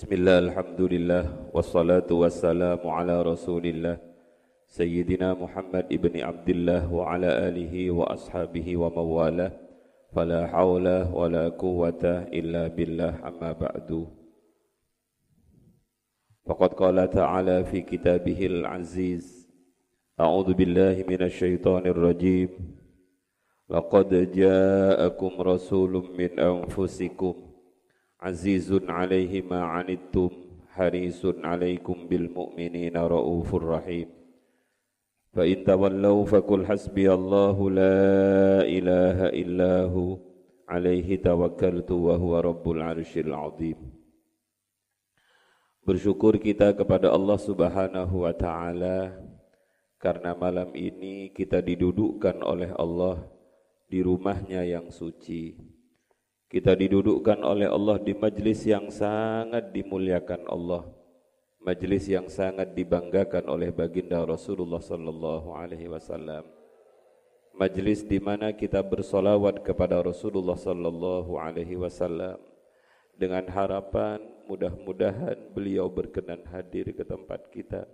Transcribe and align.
Bismillah, 0.00 0.48
alhamdulillah, 0.48 1.52
wassalatu 1.52 2.24
wassalamu 2.24 2.88
ala 2.88 3.20
rasulillah 3.20 4.00
Sayyidina 4.64 5.36
Muhammad 5.36 5.92
ibni 5.92 6.24
Abdullah 6.24 6.88
wa 6.88 7.12
ala 7.12 7.52
alihi 7.52 7.92
wa 7.92 8.08
ashabihi 8.08 8.80
wa 8.80 8.88
mawalah 8.88 9.52
Fala 10.08 10.48
hawla 10.48 11.04
wa 11.04 11.28
la 11.28 11.52
quwata 11.52 12.32
illa 12.32 12.72
billah 12.72 13.20
amma 13.20 13.52
ba'du. 13.52 14.08
Faqad 16.48 16.80
qala 16.80 17.04
ta'ala 17.04 17.60
fi 17.68 17.84
kitabihil 17.84 18.64
aziz 18.64 19.44
A'udhu 20.16 20.56
billahi 20.56 21.04
minasyaitanir 21.04 22.00
rajim 22.00 22.48
Laqad 23.68 24.16
ja'akum 24.32 25.44
rasulun 25.44 26.08
min 26.16 26.40
anfusikum 26.40 27.49
azizun 28.20 28.92
alaihi 28.92 29.40
ma 29.40 29.80
anittum 29.80 30.28
harisun 30.76 31.40
alaikum 31.40 32.04
bil 32.04 32.28
mu'minina 32.28 33.08
raufur 33.08 33.64
rahim. 33.64 34.12
Fa 35.32 35.48
in 35.48 35.64
tawallaw 35.64 36.20
fakul 36.28 36.68
hasbiyallahu 36.68 37.72
la 37.72 38.66
ilaha 38.68 39.32
illahu 39.32 40.20
alaihi 40.68 41.16
tawakkaltu 41.16 41.96
wa 41.96 42.14
huwa 42.20 42.44
rabbul 42.44 42.82
arsyil 42.84 43.32
azim. 43.32 43.78
Bersyukur 45.80 46.36
kita 46.36 46.76
kepada 46.76 47.08
Allah 47.08 47.40
Subhanahu 47.40 48.28
wa 48.28 48.34
taala 48.36 49.16
karena 49.96 50.36
malam 50.36 50.70
ini 50.76 51.32
kita 51.32 51.64
didudukkan 51.64 52.44
oleh 52.44 52.70
Allah 52.76 53.24
di 53.88 54.04
rumahnya 54.04 54.62
yang 54.62 54.92
suci 54.92 55.56
kita 56.50 56.74
didudukkan 56.74 57.46
oleh 57.46 57.70
Allah 57.70 58.02
di 58.02 58.10
majlis 58.10 58.66
yang 58.66 58.90
sangat 58.90 59.70
dimuliakan 59.70 60.50
Allah. 60.50 60.82
Majlis 61.62 62.10
yang 62.10 62.26
sangat 62.26 62.74
dibanggakan 62.74 63.46
oleh 63.46 63.70
baginda 63.70 64.18
Rasulullah 64.26 64.82
sallallahu 64.82 65.54
alaihi 65.54 65.86
wasallam. 65.86 66.42
Majlis 67.54 68.02
di 68.02 68.18
mana 68.18 68.50
kita 68.50 68.82
bersolawat 68.82 69.62
kepada 69.62 70.02
Rasulullah 70.02 70.58
sallallahu 70.58 71.38
alaihi 71.38 71.78
wasallam 71.78 72.42
dengan 73.14 73.46
harapan 73.46 74.18
mudah-mudahan 74.50 75.54
beliau 75.54 75.86
berkenan 75.86 76.42
hadir 76.50 76.90
ke 76.90 77.06
tempat 77.06 77.46
kita. 77.54 77.86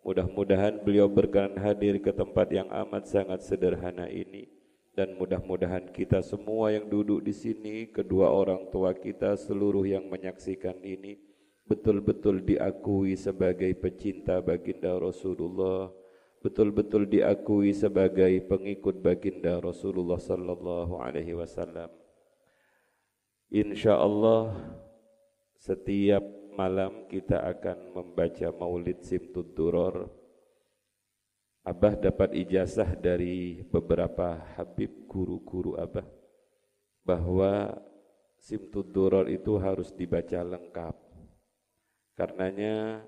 Mudah-mudahan 0.00 0.80
beliau 0.80 1.04
berkenan 1.04 1.60
hadir 1.60 2.00
ke 2.00 2.16
tempat 2.16 2.48
yang 2.48 2.72
amat 2.72 3.04
sangat 3.04 3.44
sederhana 3.44 4.08
ini 4.08 4.59
dan 5.00 5.16
mudah-mudahan 5.16 5.88
kita 5.96 6.20
semua 6.20 6.76
yang 6.76 6.84
duduk 6.84 7.24
di 7.24 7.32
sini, 7.32 7.88
kedua 7.88 8.28
orang 8.28 8.68
tua 8.68 8.92
kita, 8.92 9.32
seluruh 9.32 9.88
yang 9.88 10.04
menyaksikan 10.12 10.76
ini 10.84 11.16
betul-betul 11.64 12.44
diakui 12.44 13.16
sebagai 13.16 13.72
pecinta 13.80 14.44
baginda 14.44 14.92
Rasulullah, 15.00 15.88
betul-betul 16.44 17.08
diakui 17.08 17.72
sebagai 17.72 18.44
pengikut 18.44 19.00
baginda 19.00 19.56
Rasulullah 19.56 20.20
sallallahu 20.20 21.00
alaihi 21.00 21.32
wasallam. 21.32 21.88
Insyaallah 23.48 24.52
setiap 25.56 26.20
malam 26.60 27.08
kita 27.08 27.40
akan 27.40 27.96
membaca 27.96 28.52
Maulid 28.52 29.00
Simtud 29.00 29.56
Duror 29.56 30.19
Abah 31.60 31.92
dapat 31.92 32.32
ijazah 32.32 32.96
dari 32.96 33.60
beberapa 33.68 34.40
habib 34.56 35.04
guru-guru 35.04 35.76
Abah 35.76 36.08
bahwa 37.04 37.76
Simtud 38.40 38.88
Duror 38.88 39.28
itu 39.28 39.60
harus 39.60 39.92
dibaca 39.92 40.40
lengkap. 40.40 40.96
Karenanya 42.16 43.04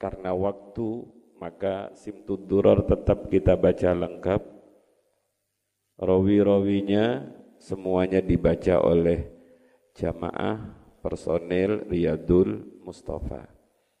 karena 0.00 0.32
waktu 0.32 1.04
maka 1.36 1.92
Simtud 1.92 2.48
Duror 2.48 2.88
tetap 2.88 3.28
kita 3.28 3.52
baca 3.60 3.92
lengkap. 3.92 4.42
Rawi-rawinya 6.00 7.28
semuanya 7.60 8.24
dibaca 8.24 8.80
oleh 8.80 9.28
jamaah 9.92 10.74
personil 11.04 11.84
Riyadul 11.86 12.80
Mustafa. 12.80 13.46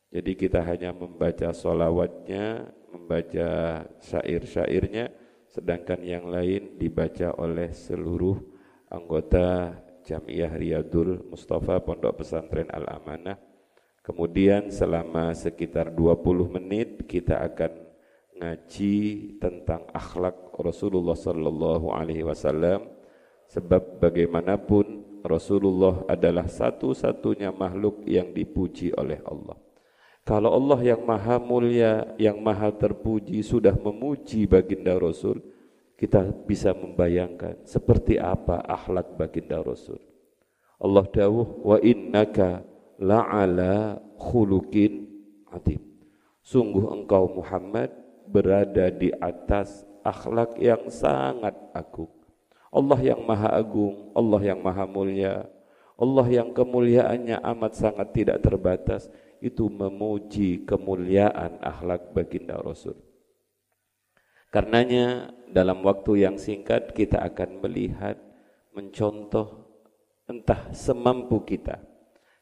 Jadi 0.08 0.32
kita 0.34 0.64
hanya 0.64 0.94
membaca 0.94 1.52
solawatnya, 1.52 2.72
membaca 2.94 3.82
syair-syairnya 3.98 5.10
sedangkan 5.50 6.02
yang 6.02 6.30
lain 6.30 6.78
dibaca 6.78 7.34
oleh 7.38 7.70
seluruh 7.74 8.38
anggota 8.90 9.74
Jamiah 10.06 10.50
Riyadul 10.50 11.26
Mustafa 11.30 11.78
Pondok 11.82 12.22
Pesantren 12.22 12.68
Al-Amanah. 12.70 13.38
Kemudian 14.04 14.68
selama 14.68 15.32
sekitar 15.32 15.88
20 15.94 16.54
menit 16.60 17.08
kita 17.08 17.40
akan 17.40 17.72
ngaji 18.36 18.96
tentang 19.40 19.88
akhlak 19.96 20.36
Rasulullah 20.60 21.16
sallallahu 21.16 21.88
alaihi 21.94 22.26
wasallam. 22.26 22.90
Sebab 23.48 24.02
bagaimanapun 24.02 25.22
Rasulullah 25.24 26.04
adalah 26.04 26.50
satu-satunya 26.50 27.48
makhluk 27.54 28.04
yang 28.04 28.34
dipuji 28.34 28.92
oleh 28.92 29.22
Allah 29.24 29.56
kalau 30.24 30.56
Allah 30.56 30.80
yang 30.80 31.04
maha 31.04 31.36
mulia, 31.36 32.16
yang 32.16 32.40
maha 32.40 32.72
terpuji 32.72 33.44
sudah 33.44 33.76
memuji 33.76 34.48
baginda 34.48 34.96
Rasul, 34.96 35.44
kita 36.00 36.32
bisa 36.48 36.72
membayangkan 36.72 37.60
seperti 37.68 38.16
apa 38.16 38.64
akhlak 38.64 39.20
baginda 39.20 39.60
Rasul. 39.60 40.00
Allah 40.80 41.04
dawuh 41.12 41.60
wa 41.60 41.76
innaka 41.84 42.64
la'ala 42.96 44.00
khuluqin 44.16 45.12
atim. 45.52 45.80
Sungguh 46.40 46.88
engkau 46.88 47.28
Muhammad 47.28 47.92
berada 48.24 48.88
di 48.88 49.12
atas 49.20 49.84
akhlak 50.00 50.56
yang 50.56 50.88
sangat 50.88 51.52
agung. 51.76 52.10
Allah 52.74 53.00
yang 53.00 53.20
maha 53.22 53.54
agung, 53.54 54.10
Allah 54.16 54.40
yang 54.40 54.60
maha 54.60 54.88
mulia, 54.88 55.46
Allah 55.94 56.26
yang 56.26 56.50
kemuliaannya 56.50 57.38
amat 57.38 57.72
sangat 57.78 58.10
tidak 58.10 58.42
terbatas 58.42 59.06
itu 59.38 59.70
memuji 59.70 60.66
kemuliaan 60.66 61.62
akhlak 61.62 62.10
baginda 62.10 62.58
Rasul. 62.58 62.98
Karenanya 64.50 65.34
dalam 65.50 65.82
waktu 65.82 66.26
yang 66.26 66.38
singkat 66.38 66.94
kita 66.94 67.22
akan 67.22 67.62
melihat, 67.62 68.18
mencontoh 68.74 69.70
entah 70.26 70.70
semampu 70.74 71.42
kita. 71.42 71.78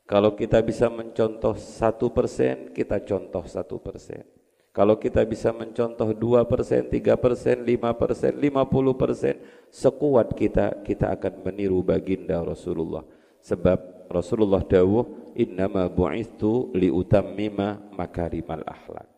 Kalau 0.08 0.36
kita 0.36 0.60
bisa 0.60 0.92
mencontoh 0.92 1.56
satu 1.56 2.12
persen, 2.12 2.72
kita 2.72 3.00
contoh 3.04 3.44
satu 3.48 3.80
persen. 3.80 4.28
Kalau 4.72 4.96
kita 4.96 5.24
bisa 5.28 5.52
mencontoh 5.52 6.16
dua 6.16 6.48
persen, 6.48 6.88
tiga 6.88 7.16
persen, 7.20 7.64
lima 7.64 7.92
persen, 7.92 8.32
lima 8.40 8.64
puluh 8.64 8.96
persen, 8.96 9.36
sekuat 9.69 10.32
kita, 10.32 10.80
kita 10.84 11.12
akan 11.12 11.44
meniru 11.44 11.84
baginda 11.84 12.40
Rasulullah. 12.40 13.04
Sebab 13.42 14.06
Rasulullah 14.06 14.62
dawuh, 14.62 15.34
innama 15.34 15.91
bu'ithu 15.91 16.70
liutammima 16.78 17.91
makarimal 17.91 18.62
akhlak. 18.62 19.08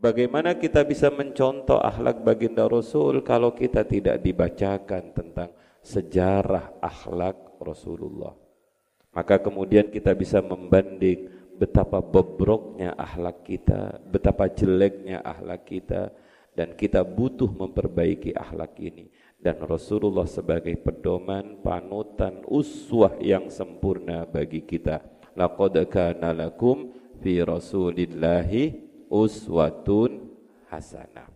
Bagaimana 0.00 0.56
kita 0.56 0.80
bisa 0.86 1.12
mencontoh 1.12 1.76
akhlak 1.76 2.24
baginda 2.24 2.64
Rasul 2.64 3.20
kalau 3.20 3.52
kita 3.52 3.84
tidak 3.84 4.24
dibacakan 4.24 5.12
tentang 5.12 5.52
sejarah 5.84 6.80
akhlak 6.80 7.60
Rasulullah. 7.60 8.32
Maka 9.12 9.42
kemudian 9.42 9.92
kita 9.92 10.16
bisa 10.16 10.40
membanding 10.40 11.28
betapa 11.60 12.00
bobroknya 12.00 12.96
akhlak 12.96 13.44
kita, 13.44 14.00
betapa 14.08 14.48
jeleknya 14.48 15.20
akhlak 15.20 15.68
kita 15.68 16.08
dan 16.56 16.72
kita 16.72 17.04
butuh 17.04 17.50
memperbaiki 17.52 18.32
akhlak 18.32 18.80
ini 18.80 19.12
dan 19.40 19.56
Rasulullah 19.64 20.28
sebagai 20.28 20.76
pedoman, 20.76 21.64
panutan, 21.64 22.44
uswah 22.44 23.16
yang 23.20 23.48
sempurna 23.48 24.28
bagi 24.28 24.60
kita 24.60 25.00
laqad 25.32 25.80
kana 25.88 26.36
lakum 26.36 26.92
fi 27.24 27.40
rasulillahi 27.40 28.76
uswatun 29.08 30.28
hasanah. 30.68 31.32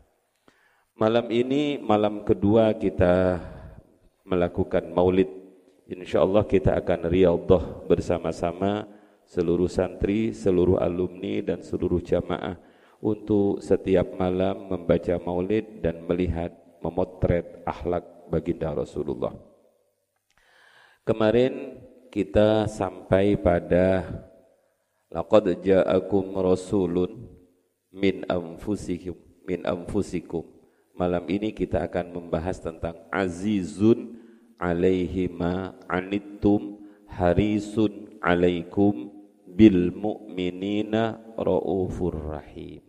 Malam 0.94 1.26
ini 1.32 1.80
malam 1.80 2.22
kedua 2.22 2.76
kita 2.76 3.40
melakukan 4.22 4.84
maulid. 4.94 5.26
Insyaallah 5.84 6.48
kita 6.48 6.76
akan 6.80 7.10
riyadhah 7.10 7.84
bersama-sama 7.84 8.88
seluruh 9.28 9.68
santri, 9.68 10.32
seluruh 10.32 10.80
alumni 10.80 11.44
dan 11.44 11.60
seluruh 11.60 12.00
jamaah 12.00 12.56
untuk 13.04 13.60
setiap 13.60 14.16
malam 14.16 14.70
membaca 14.70 15.12
maulid 15.20 15.84
dan 15.84 16.08
melihat 16.08 16.63
memotret 16.84 17.64
akhlak 17.64 18.04
baginda 18.28 18.76
Rasulullah. 18.76 19.32
Kemarin 21.08 21.80
kita 22.12 22.68
sampai 22.68 23.40
pada 23.40 24.04
laqad 25.08 25.56
ja'akum 25.64 26.36
rasulun 26.36 27.32
min 27.88 28.28
anfusikum 28.28 29.16
min 29.48 29.64
anfusikum. 29.64 30.44
Malam 30.94 31.24
ini 31.26 31.50
kita 31.52 31.84
akan 31.84 32.14
membahas 32.16 32.60
tentang 32.62 32.96
azizun 33.10 34.16
alaihi 34.56 35.26
ma 35.26 35.74
anittum 35.90 36.80
harisun 37.10 38.18
alaikum 38.22 39.10
bil 39.44 39.90
mu'minina 39.92 41.18
raufur 41.34 42.14
rahim. 42.14 42.80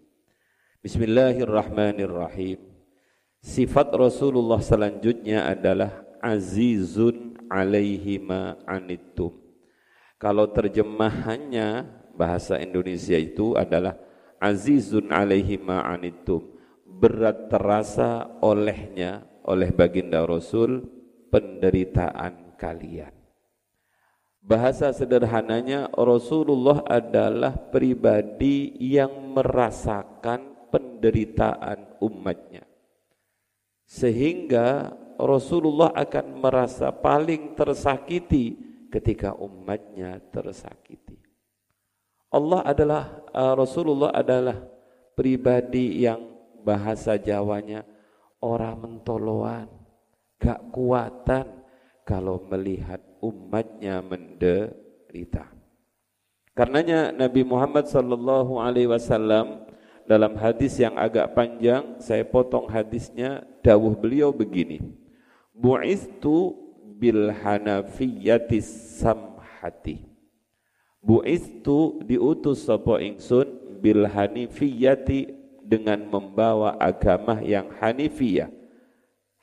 Bismillahirrahmanirrahim. 0.85 2.74
Sifat 3.45 3.93
Rasulullah 3.93 4.57
selanjutnya 4.57 5.45
adalah 5.45 6.01
azizun 6.17 7.37
alaihi 7.45 8.17
anittum. 8.65 9.37
Kalau 10.17 10.49
terjemahannya 10.49 11.85
bahasa 12.17 12.57
Indonesia 12.57 13.13
itu 13.13 13.53
adalah 13.53 14.01
azizun 14.41 15.13
alaihi 15.13 15.61
anittum. 15.61 16.57
Berat 16.89 17.53
terasa 17.53 18.25
olehnya 18.41 19.29
oleh 19.45 19.69
baginda 19.69 20.25
Rasul 20.25 20.81
penderitaan 21.29 22.57
kalian. 22.57 23.13
Bahasa 24.41 24.89
sederhananya 24.89 25.93
Rasulullah 25.93 26.81
adalah 26.81 27.53
pribadi 27.69 28.73
yang 28.81 29.37
merasakan 29.37 30.73
penderitaan 30.73 32.01
umatnya. 32.01 32.74
Sehingga 33.85 34.91
Rasulullah 35.15 35.93
akan 35.95 36.41
merasa 36.41 36.91
paling 36.91 37.55
tersakiti 37.55 38.57
ketika 38.91 39.37
umatnya 39.37 40.19
tersakiti. 40.33 41.15
Allah 42.33 42.65
adalah 42.67 43.03
uh, 43.31 43.53
Rasulullah 43.55 44.11
adalah 44.11 44.59
pribadi 45.15 46.03
yang 46.03 46.19
bahasa 46.65 47.15
Jawanya 47.15 47.87
orang 48.43 48.75
mentoloan, 48.83 49.71
gak 50.41 50.59
kuatan 50.75 51.63
kalau 52.03 52.43
melihat 52.51 52.99
umatnya 53.23 54.03
menderita. 54.03 55.47
Karenanya 56.55 57.11
Nabi 57.11 57.43
Muhammad 57.43 57.87
sallallahu 57.87 58.59
alaihi 58.59 58.87
wasallam 58.87 59.67
dalam 60.05 60.37
hadis 60.37 60.77
yang 60.77 60.95
agak 60.95 61.33
panjang, 61.33 61.97
saya 61.97 62.23
potong 62.23 62.69
hadisnya, 62.69 63.43
dawuh 63.65 63.97
beliau 63.97 64.29
begini. 64.29 64.77
Bu'istu 65.57 66.53
bil 67.01 67.33
hanafiyyati 67.33 68.61
samhati. 68.61 70.05
Bu'istu 71.01 72.05
diutus 72.05 72.69
sapa 72.69 73.01
ingsun 73.01 73.81
bil 73.81 74.05
hanifiyati 74.05 75.33
dengan 75.65 76.05
membawa 76.05 76.77
agama 76.77 77.41
yang 77.41 77.73
hanifiyah 77.81 78.53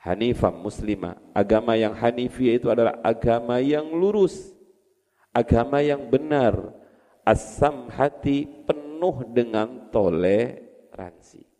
Hanifah 0.03 0.51
muslimah. 0.51 1.15
Agama 1.31 1.79
yang 1.79 1.95
hanifiyah 1.95 2.59
itu 2.59 2.67
adalah 2.67 2.99
agama 2.99 3.63
yang 3.63 3.87
lurus. 3.87 4.51
Agama 5.31 5.79
yang 5.79 6.11
benar. 6.11 6.75
Asam 7.23 7.87
hati 7.87 8.43
penuh 8.67 9.23
dengan 9.31 9.87
toleransi. 9.95 11.52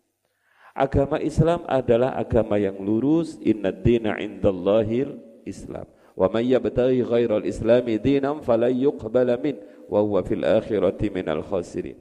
Agama 0.74 1.22
Islam 1.22 1.70
adalah 1.70 2.18
agama 2.18 2.58
yang 2.58 2.82
lurus. 2.82 3.38
Inna 3.46 3.70
dina 3.70 4.18
indallahil 4.18 5.22
Islam. 5.46 5.86
Wa 6.18 6.30
man 6.30 6.46
yabtaghi 6.46 7.06
ghairal 7.06 7.46
islami 7.46 8.02
dinan 8.02 8.42
falan 8.42 8.74
yuqbala 8.74 9.38
min 9.38 9.58
wa 9.90 10.02
huwa 10.02 10.22
fil 10.26 10.42
akhirati 10.42 11.14
minal 11.14 11.46
khasirin. 11.46 11.98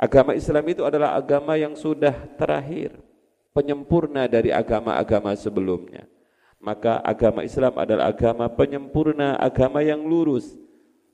Agama 0.00 0.32
Islam 0.32 0.64
itu 0.72 0.84
adalah 0.88 1.16
agama 1.18 1.58
yang 1.58 1.74
sudah 1.76 2.14
terakhir 2.38 2.96
penyempurna 3.52 4.30
dari 4.30 4.54
agama-agama 4.54 5.34
sebelumnya. 5.34 6.06
Maka 6.62 7.02
agama 7.02 7.42
Islam 7.42 7.74
adalah 7.76 8.10
agama 8.10 8.46
penyempurna, 8.46 9.36
agama 9.36 9.82
yang 9.82 10.06
lurus. 10.06 10.54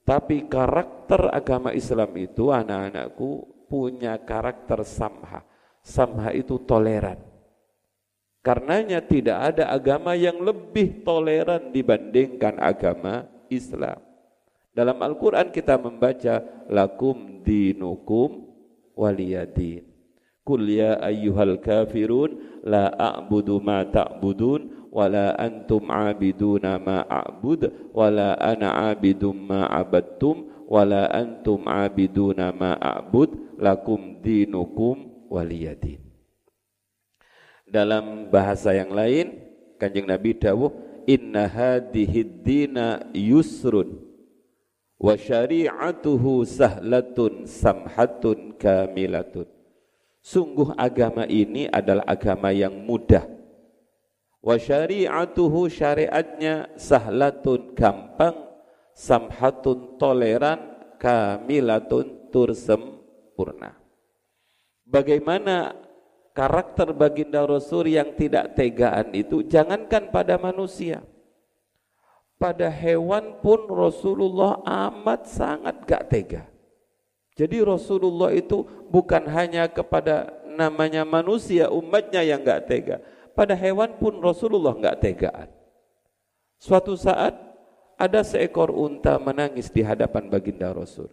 Tapi 0.05 0.45
karakter 0.53 1.33
agama 1.33 1.73
Islam 1.73 2.13
itu 2.21 2.53
anak-anakku 2.53 3.49
punya 3.73 4.21
karakter 4.21 4.85
samha. 4.85 5.54
Samha 5.85 6.33
itu 6.33 6.57
toleran. 6.65 7.21
Karenanya 8.41 9.05
tidak 9.05 9.53
ada 9.53 9.69
agama 9.69 10.17
yang 10.17 10.41
lebih 10.41 11.05
toleran 11.05 11.73
dibandingkan 11.73 12.57
agama 12.57 13.29
Islam. 13.53 14.01
Dalam 14.73 14.99
Al-Quran 14.99 15.53
kita 15.53 15.77
membaca 15.77 16.43
lakum 16.73 17.45
dinukum 17.45 18.49
waliyadin. 18.97 19.85
Qul 20.45 20.77
ya 20.77 21.01
ayyuhal 21.01 21.57
kafirun 21.61 22.61
la 22.65 22.93
a'budu 22.93 23.65
ma 23.65 23.85
ta'budun 23.85 24.93
wala 24.93 25.33
antum 25.41 25.89
'abiduna 25.89 26.77
ma 26.77 27.01
a'bud 27.05 27.93
wala 27.97 28.37
ana 28.37 28.93
'abidum 28.93 29.33
ma 29.33 29.65
'abadtum 29.73 30.69
wala 30.69 31.09
antum 31.13 31.65
'abiduna 31.65 32.53
ma 32.53 32.77
a'bud 32.77 33.57
lakum 33.57 34.21
dinukum 34.21 35.14
waliyadin. 35.35 35.99
Dalam 37.67 38.31
bahasa 38.31 38.71
yang 38.71 38.95
lain 38.95 39.41
Kanjeng 39.75 40.07
Nabi 40.07 40.39
dawuh 40.39 40.71
inna 41.11 41.51
hadhihi 41.51 42.23
dina 42.23 43.03
yusrun 43.11 43.99
wa 44.97 45.19
syari'atuhu 45.19 46.47
sahlatun 46.47 47.51
samhatun 47.51 48.55
kamilatun 48.55 49.51
Sungguh 50.25 50.73
agama 50.81 51.29
ini 51.29 51.69
adalah 51.69 52.09
agama 52.09 52.49
yang 52.49 52.73
mudah. 52.73 53.29
Wa 54.41 54.57
syari'atuhu 54.57 55.69
syariatnya 55.69 56.73
sahlatun 56.81 57.77
gampang, 57.77 58.33
samhatun 58.97 60.01
toleran, 60.01 60.81
kamilatun 60.97 62.33
tursempurna. 62.33 63.84
Bagaimana 64.85 65.73
karakter 66.37 66.93
baginda 66.93 67.45
Rasul 67.49 67.93
yang 67.93 68.13
tidak 68.17 68.53
tegaan 68.53 69.17
itu 69.17 69.41
jangankan 69.45 70.13
pada 70.13 70.37
manusia. 70.37 71.01
Pada 72.37 72.69
hewan 72.69 73.41
pun 73.41 73.65
Rasulullah 73.71 74.61
amat 74.91 75.25
sangat 75.31 75.77
gak 75.89 76.05
tega. 76.13 76.43
Jadi 77.35 77.63
Rasulullah 77.63 78.31
itu 78.31 78.63
bukan 78.91 79.27
hanya 79.27 79.67
kepada 79.67 80.31
namanya 80.55 81.03
manusia, 81.03 81.67
umatnya 81.67 82.23
yang 82.23 82.47
enggak 82.47 82.71
tega. 82.71 82.97
Pada 83.35 83.59
hewan 83.59 83.99
pun 83.99 84.23
Rasulullah 84.23 84.71
enggak 84.71 85.03
tegaan. 85.03 85.51
Suatu 86.63 86.95
saat 86.95 87.35
ada 87.99 88.23
seekor 88.23 88.71
unta 88.71 89.19
menangis 89.19 89.67
di 89.71 89.83
hadapan 89.83 90.31
baginda 90.31 90.71
Rasul. 90.71 91.11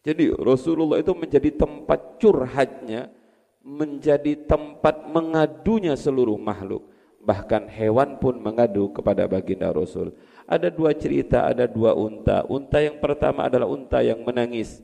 Jadi 0.00 0.32
Rasulullah 0.32 0.96
itu 0.96 1.12
menjadi 1.12 1.52
tempat 1.52 2.16
curhatnya, 2.16 3.12
menjadi 3.60 4.48
tempat 4.48 5.04
mengadunya 5.12 5.92
seluruh 5.92 6.40
makhluk. 6.40 6.88
Bahkan 7.20 7.68
hewan 7.68 8.16
pun 8.16 8.40
mengadu 8.40 8.96
kepada 8.96 9.28
baginda 9.28 9.68
Rasul. 9.68 10.16
Ada 10.48 10.72
dua 10.72 10.96
cerita, 10.96 11.44
ada 11.44 11.68
dua 11.68 11.92
unta. 11.92 12.48
Unta 12.48 12.80
yang 12.80 12.96
pertama 12.96 13.44
adalah 13.44 13.68
unta 13.68 14.00
yang 14.00 14.24
menangis. 14.24 14.80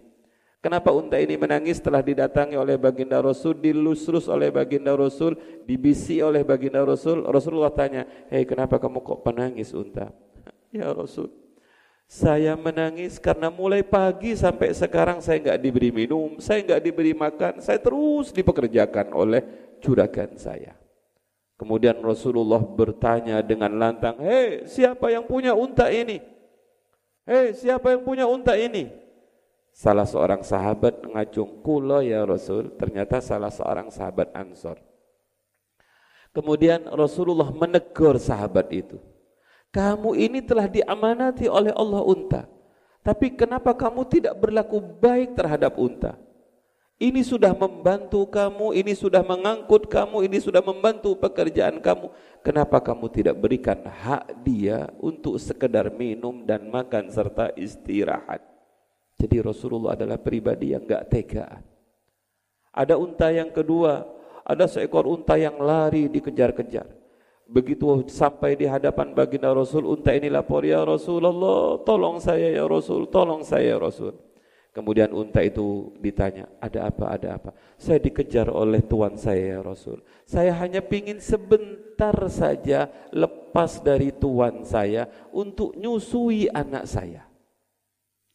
Kenapa 0.61 0.93
unta 0.93 1.17
ini 1.17 1.39
menangis 1.39 1.79
setelah 1.79 2.03
didatangi 2.03 2.59
oleh 2.59 2.77
baginda 2.77 3.23
Rasul, 3.23 3.57
dilustrus 3.57 4.27
oleh 4.27 4.51
baginda 4.51 4.93
Rasul, 4.99 5.39
dibisi 5.63 6.19
oleh 6.21 6.43
baginda 6.43 6.83
Rasul. 6.83 7.25
Rasulullah 7.25 7.71
tanya, 7.73 8.05
hei 8.29 8.43
kenapa 8.43 8.77
kamu 8.77 9.01
kok 9.01 9.23
menangis 9.25 9.73
unta? 9.73 10.13
Ya 10.75 10.93
Rasul, 10.93 11.31
saya 12.07 12.55
menangis 12.55 13.19
karena 13.19 13.51
mulai 13.51 13.83
pagi 13.83 14.39
sampai 14.39 14.71
sekarang 14.71 15.19
saya 15.19 15.43
enggak 15.43 15.59
diberi 15.59 15.91
minum, 15.91 16.39
saya 16.39 16.63
enggak 16.63 16.83
diberi 16.87 17.13
makan, 17.13 17.59
saya 17.59 17.83
terus 17.83 18.31
dipekerjakan 18.31 19.11
oleh 19.11 19.43
juragan 19.83 20.39
saya. 20.39 20.79
Kemudian 21.59 21.99
Rasulullah 21.99 22.63
bertanya 22.63 23.43
dengan 23.43 23.75
lantang, 23.75 24.23
hei 24.23 24.71
siapa 24.71 25.11
yang 25.11 25.27
punya 25.27 25.51
unta 25.57 25.91
ini? 25.91 26.23
Hei 27.27 27.51
siapa 27.59 27.91
yang 27.91 28.07
punya 28.07 28.23
unta 28.31 28.55
ini? 28.55 28.87
Salah 29.75 30.07
seorang 30.07 30.41
sahabat 30.47 31.03
mengacung 31.05 31.61
kula 31.61 32.07
ya 32.07 32.23
Rasul, 32.23 32.73
ternyata 32.79 33.19
salah 33.19 33.51
seorang 33.51 33.91
sahabat 33.91 34.33
Ansor. 34.33 34.81
Kemudian 36.33 36.87
Rasulullah 36.93 37.49
menegur 37.51 38.17
sahabat 38.21 38.69
itu. 38.73 39.01
Kamu 39.77 40.17
ini 40.17 40.41
telah 40.41 40.65
diamanati 40.65 41.53
oleh 41.53 41.69
Allah 41.77 42.01
unta. 42.01 42.49
Tapi 43.05 43.37
kenapa 43.37 43.77
kamu 43.77 44.09
tidak 44.09 44.35
berlaku 44.41 44.81
baik 44.81 45.37
terhadap 45.37 45.77
unta? 45.77 46.17
Ini 46.97 47.21
sudah 47.21 47.53
membantu 47.53 48.25
kamu, 48.25 48.73
ini 48.73 48.97
sudah 48.97 49.21
mengangkut 49.21 49.85
kamu, 49.93 50.25
ini 50.33 50.41
sudah 50.41 50.65
membantu 50.65 51.13
pekerjaan 51.21 51.77
kamu. 51.85 52.09
Kenapa 52.41 52.81
kamu 52.81 53.13
tidak 53.13 53.37
berikan 53.37 53.85
hak 53.85 54.33
dia 54.41 54.89
untuk 54.97 55.37
sekedar 55.37 55.93
minum 55.93 56.49
dan 56.49 56.73
makan 56.73 57.13
serta 57.13 57.53
istirahat? 57.53 58.41
Jadi 59.21 59.45
Rasulullah 59.45 59.93
adalah 59.93 60.17
pribadi 60.17 60.73
yang 60.73 60.89
enggak 60.89 61.05
tegaan. 61.13 61.61
Ada 62.73 62.97
unta 62.97 63.29
yang 63.29 63.53
kedua, 63.53 64.09
ada 64.41 64.65
seekor 64.65 65.05
unta 65.05 65.37
yang 65.37 65.61
lari 65.61 66.09
dikejar-kejar. 66.09 67.06
Begitu 67.47 68.11
sampai 68.11 68.59
di 68.59 68.67
hadapan 68.67 69.15
baginda 69.15 69.55
Rasul, 69.55 69.87
unta 69.87 70.11
ini 70.11 70.27
lapor, 70.27 70.67
Ya 70.67 70.83
Rasulullah, 70.83 71.79
tolong 71.87 72.19
saya 72.19 72.51
ya 72.51 72.67
Rasul, 72.67 73.07
tolong 73.07 73.47
saya 73.47 73.75
ya 73.75 73.79
Rasul. 73.79 74.19
Kemudian 74.75 75.09
unta 75.15 75.41
itu 75.41 75.95
ditanya, 76.03 76.51
ada 76.61 76.91
apa, 76.91 77.17
ada 77.17 77.41
apa? 77.41 77.51
Saya 77.81 77.97
dikejar 77.97 78.53
oleh 78.53 78.85
tuan 78.85 79.17
saya 79.17 79.57
ya 79.57 79.61
Rasul. 79.65 80.05
Saya 80.29 80.53
hanya 80.59 80.85
ingin 80.85 81.17
sebentar 81.17 82.13
saja 82.29 82.93
lepas 83.09 83.81
dari 83.81 84.13
tuan 84.13 84.69
saya 84.69 85.09
untuk 85.33 85.73
nyusui 85.81 86.53
anak 86.53 86.85
saya. 86.85 87.25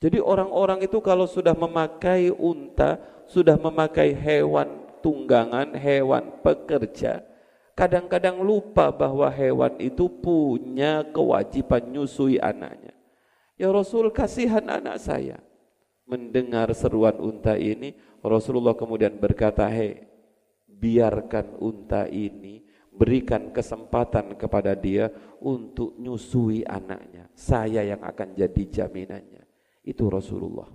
Jadi 0.01 0.17
orang-orang 0.17 0.81
itu 0.81 0.97
kalau 0.97 1.29
sudah 1.29 1.53
memakai 1.53 2.33
unta, 2.33 2.97
sudah 3.29 3.53
memakai 3.53 4.17
hewan 4.17 4.81
tunggangan, 5.05 5.77
hewan 5.77 6.41
pekerja, 6.41 7.21
kadang-kadang 7.75 8.39
lupa 8.41 8.91
bahwa 8.91 9.27
hewan 9.31 9.79
itu 9.79 10.07
punya 10.07 11.05
kewajiban 11.09 11.83
nyusui 11.91 12.37
anaknya. 12.37 12.93
Ya 13.55 13.69
Rasul 13.69 14.09
kasihan 14.09 14.65
anak 14.65 14.97
saya. 14.97 15.37
Mendengar 16.09 16.73
seruan 16.75 17.15
unta 17.21 17.55
ini, 17.55 17.95
Rasulullah 18.19 18.75
kemudian 18.75 19.15
berkata, 19.15 19.69
hei, 19.71 20.03
biarkan 20.67 21.55
unta 21.61 22.03
ini, 22.09 22.65
berikan 22.91 23.53
kesempatan 23.55 24.35
kepada 24.35 24.75
dia 24.75 25.07
untuk 25.39 25.95
nyusui 25.95 26.67
anaknya. 26.67 27.31
Saya 27.31 27.85
yang 27.87 28.03
akan 28.03 28.35
jadi 28.35 28.63
jaminannya. 28.67 29.45
Itu 29.87 30.11
Rasulullah. 30.11 30.67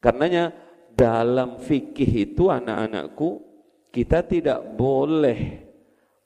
Karenanya 0.00 0.56
dalam 0.96 1.60
fikih 1.60 2.32
itu 2.32 2.48
anak-anakku 2.48 3.44
kita 3.92 4.24
tidak 4.24 4.62
boleh 4.74 5.69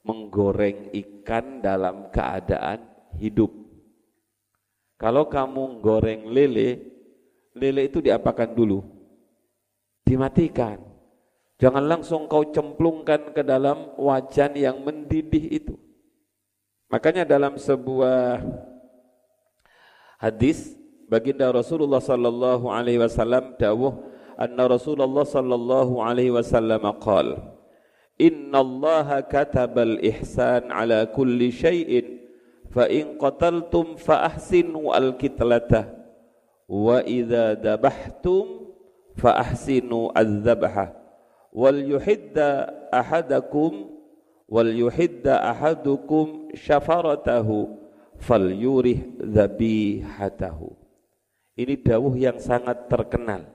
menggoreng 0.05 0.93
ikan 0.93 1.59
dalam 1.65 2.13
keadaan 2.13 2.85
hidup. 3.17 3.49
Kalau 4.95 5.27
kamu 5.27 5.81
goreng 5.81 6.29
lele, 6.29 6.79
lele 7.57 7.81
itu 7.89 7.99
diapakan 7.99 8.53
dulu? 8.53 8.79
Dimatikan. 10.05 10.79
Jangan 11.57 11.83
langsung 11.83 12.29
kau 12.29 12.45
cemplungkan 12.45 13.33
ke 13.33 13.41
dalam 13.41 13.95
wajan 13.97 14.53
yang 14.53 14.79
mendidih 14.85 15.51
itu. 15.51 15.75
Makanya 16.91 17.25
dalam 17.25 17.57
sebuah 17.57 18.45
hadis 20.21 20.77
baginda 21.09 21.49
Rasulullah 21.49 21.99
sallallahu 21.99 22.69
alaihi 22.69 23.01
wasallam 23.01 23.57
dawuh 23.57 23.93
anna 24.37 24.69
Rasulullah 24.69 25.25
sallallahu 25.25 26.01
alaihi 26.01 26.31
wasallam 26.31 26.81
qaal 27.01 27.54
Inna 28.15 28.63
Allah 28.63 29.23
katabal 29.27 29.99
ihsan 29.99 30.71
ala 30.71 31.03
kulli 31.11 31.51
syai'in. 31.51 32.23
Fa 32.71 32.87
in 32.87 33.19
qataltum 33.19 33.95
fa 33.99 34.27
ahsinu 34.27 34.91
al 34.91 35.15
kitlata 35.15 35.95
wa 36.67 36.99
idza 37.03 37.55
dabahtum 37.55 38.67
fa 39.15 39.39
ahsinu 39.39 40.11
az-zabha 40.11 40.91
wal 41.55 41.79
yuhidda 41.79 42.67
ahadakum 42.91 43.95
wal 44.51 44.67
yuhidda 44.67 45.39
ahadukum 45.55 46.51
syafaratahu 46.51 47.79
fal 48.19 48.43
yurih 48.51 49.07
dhabihatahu. 49.23 50.75
Ini 51.55 51.79
dawuh 51.79 52.15
yang 52.19 52.35
sangat 52.43 52.91
terkenal. 52.91 53.47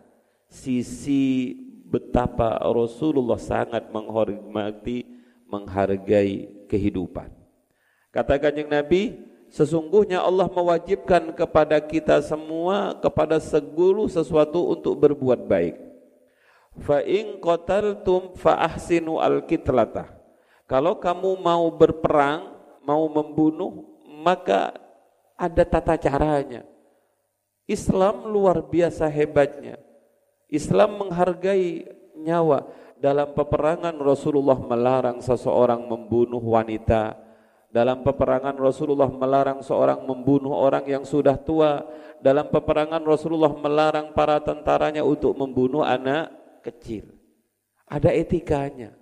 Sisi 0.49 1.60
betapa 1.91 2.55
Rasulullah 2.63 3.37
sangat 3.37 3.91
menghormati, 3.91 5.03
menghargai 5.51 6.67
kehidupan. 6.71 7.27
Kata 8.15 8.39
kanjeng 8.39 8.71
Nabi, 8.71 9.19
sesungguhnya 9.51 10.23
Allah 10.23 10.47
mewajibkan 10.47 11.35
kepada 11.35 11.83
kita 11.83 12.23
semua, 12.23 12.95
kepada 13.03 13.43
segulu 13.43 14.07
sesuatu 14.07 14.71
untuk 14.71 14.95
berbuat 15.03 15.51
baik. 15.51 15.75
Fa 16.87 17.03
in 17.03 17.43
qataltum 17.43 18.39
fa 18.39 18.63
al-kitlata. 18.63 20.07
Kalau 20.71 21.03
kamu 21.03 21.35
mau 21.43 21.67
berperang, 21.75 22.55
mau 22.87 23.11
membunuh, 23.11 23.91
maka 24.23 24.71
ada 25.35 25.67
tata 25.67 25.99
caranya. 25.99 26.63
Islam 27.67 28.31
luar 28.31 28.63
biasa 28.63 29.11
hebatnya. 29.11 29.90
Islam 30.51 31.07
menghargai 31.07 31.87
nyawa. 32.19 32.67
Dalam 33.01 33.33
peperangan 33.33 33.97
Rasulullah 33.97 34.61
melarang 34.61 35.25
seseorang 35.25 35.89
membunuh 35.89 36.43
wanita. 36.43 37.17
Dalam 37.71 38.05
peperangan 38.05 38.59
Rasulullah 38.59 39.09
melarang 39.09 39.65
seorang 39.65 40.05
membunuh 40.05 40.53
orang 40.53 40.85
yang 40.85 41.07
sudah 41.07 41.39
tua. 41.41 41.87
Dalam 42.21 42.53
peperangan 42.53 43.01
Rasulullah 43.01 43.55
melarang 43.57 44.13
para 44.13 44.37
tentaranya 44.43 45.01
untuk 45.01 45.33
membunuh 45.33 45.81
anak 45.81 46.29
kecil. 46.61 47.09
Ada 47.89 48.13
etikanya. 48.13 48.93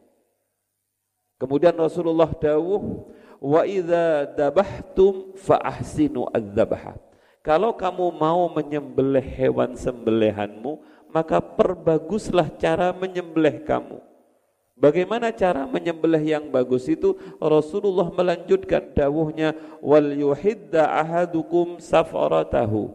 Kemudian 1.38 1.75
Rasulullah 1.75 2.31
dawuh, 2.31 3.11
"Wa 3.43 3.62
idza 3.67 4.31
dabahtum 4.37 5.35
fa 5.35 5.59
ahsinu 5.59 6.31
adz-dzabha." 6.31 6.99
Kalau 7.47 7.73
kamu 7.78 8.12
mau 8.12 8.50
menyembelih 8.52 9.23
hewan 9.23 9.73
sembelihanmu, 9.78 10.83
maka 11.12 11.41
perbaguslah 11.41 12.49
cara 12.57 12.93
menyembelih 12.93 13.65
kamu. 13.65 13.99
Bagaimana 14.79 15.35
cara 15.35 15.67
menyembelih 15.67 16.23
yang 16.23 16.55
bagus 16.55 16.87
itu? 16.87 17.19
Rasulullah 17.43 18.15
melanjutkan 18.15 18.95
dawuhnya 18.95 19.59
wal 19.83 20.15
yuhidda 20.15 20.87
ahadukum 21.03 21.83
safaratahu. 21.83 22.95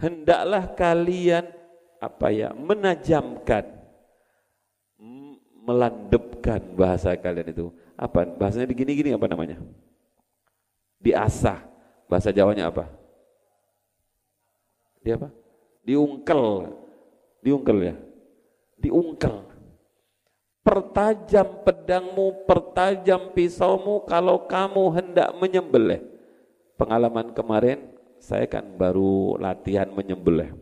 Hendaklah 0.00 0.72
kalian 0.72 1.52
apa 2.00 2.28
ya? 2.32 2.52
menajamkan 2.56 3.76
melandepkan 5.66 6.62
bahasa 6.78 7.12
kalian 7.18 7.50
itu. 7.50 7.66
Apa? 7.98 8.22
Bahasanya 8.22 8.70
begini-gini 8.70 9.10
apa 9.10 9.26
namanya? 9.26 9.58
Diasah. 11.02 11.58
Bahasa 12.06 12.30
Jawanya 12.30 12.70
apa? 12.70 12.86
Di 15.02 15.10
apa? 15.10 15.28
Diungkel. 15.82 16.70
Diungkel 17.46 17.78
ya. 17.78 17.94
Diungkel. 18.82 19.46
Pertajam 20.66 21.62
pedangmu, 21.62 22.42
pertajam 22.42 23.30
pisaumu 23.30 24.02
kalau 24.02 24.50
kamu 24.50 24.98
hendak 24.98 25.30
menyembelih. 25.38 26.02
Pengalaman 26.74 27.30
kemarin 27.30 27.94
saya 28.18 28.50
kan 28.50 28.66
baru 28.74 29.38
latihan 29.38 29.86
menyembelih. 29.94 30.58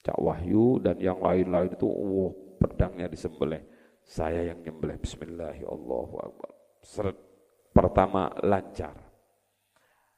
Cak 0.00 0.16
Wahyu 0.16 0.80
dan 0.80 0.96
yang 0.96 1.20
lain-lain 1.20 1.76
itu 1.76 1.84
wow, 1.84 2.32
pedangnya 2.56 3.12
disembelih. 3.12 3.60
Saya 4.00 4.48
yang 4.48 4.64
nyembelih 4.64 4.96
bismillahirrahmanirrahim. 4.96 7.12
Pertama 7.76 8.32
lancar. 8.40 8.96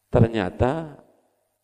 Ternyata 0.07 1.03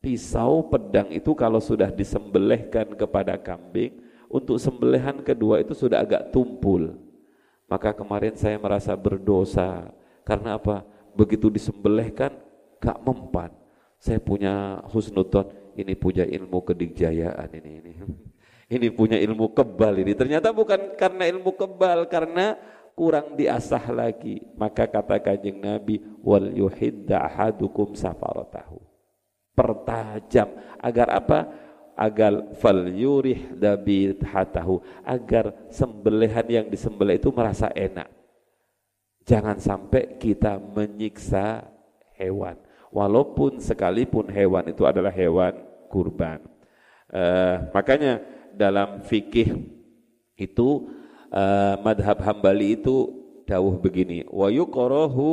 pisau 0.02 0.66
pedang 0.66 1.06
itu 1.14 1.30
kalau 1.38 1.62
sudah 1.62 1.94
disembelihkan 1.94 2.98
kepada 2.98 3.38
kambing 3.38 4.07
untuk 4.28 4.60
sembelihan 4.60 5.24
kedua 5.24 5.64
itu 5.64 5.72
sudah 5.72 6.04
agak 6.04 6.28
tumpul. 6.30 6.96
Maka 7.68 7.92
kemarin 7.96 8.36
saya 8.36 8.56
merasa 8.60 8.92
berdosa. 8.96 9.92
Karena 10.24 10.56
apa? 10.56 10.84
Begitu 11.16 11.48
disembelihkan 11.48 12.32
gak 12.80 12.98
mempan. 13.04 13.52
Saya 13.98 14.20
punya 14.22 14.84
husnuton 14.88 15.48
ini 15.74 15.92
punya 15.96 16.24
ilmu 16.24 16.64
kedikjayaan 16.64 17.48
ini 17.56 17.70
ini. 17.82 17.92
Ini 18.68 18.92
punya 18.92 19.16
ilmu 19.16 19.56
kebal 19.56 20.04
ini. 20.04 20.12
Ternyata 20.12 20.52
bukan 20.52 20.92
karena 21.00 21.24
ilmu 21.24 21.56
kebal 21.56 22.04
karena 22.04 22.52
kurang 22.92 23.32
diasah 23.32 23.80
lagi. 23.88 24.44
Maka 24.60 24.84
kata 24.84 25.16
kanjeng 25.24 25.56
Nabi 25.56 26.04
wal 26.20 26.52
yuhidda 26.52 27.16
ahadukum 27.16 27.96
safaratahu. 27.96 28.76
Pertajam 29.56 30.52
agar 30.84 31.08
apa 31.16 31.48
agar 31.98 32.54
fal 32.62 32.86
yurih 32.86 33.58
hatahu 34.22 34.78
agar 35.02 35.50
sembelihan 35.66 36.46
yang 36.46 36.66
disembelih 36.70 37.18
itu 37.18 37.34
merasa 37.34 37.66
enak. 37.74 38.06
Jangan 39.26 39.58
sampai 39.58 40.16
kita 40.16 40.62
menyiksa 40.62 41.66
hewan. 42.14 42.54
Walaupun 42.88 43.58
sekalipun 43.58 44.30
hewan 44.30 44.70
itu 44.70 44.86
adalah 44.86 45.12
hewan 45.12 45.52
kurban. 45.90 46.40
Uh, 47.10 47.68
makanya 47.74 48.22
dalam 48.54 49.04
fikih 49.04 49.68
itu 50.38 50.88
uh, 51.34 51.76
madhab 51.82 52.16
hambali 52.24 52.78
itu 52.78 53.10
dawuh 53.44 53.76
begini. 53.76 54.24
Wa 54.30 54.48
yuqrahu 54.48 55.28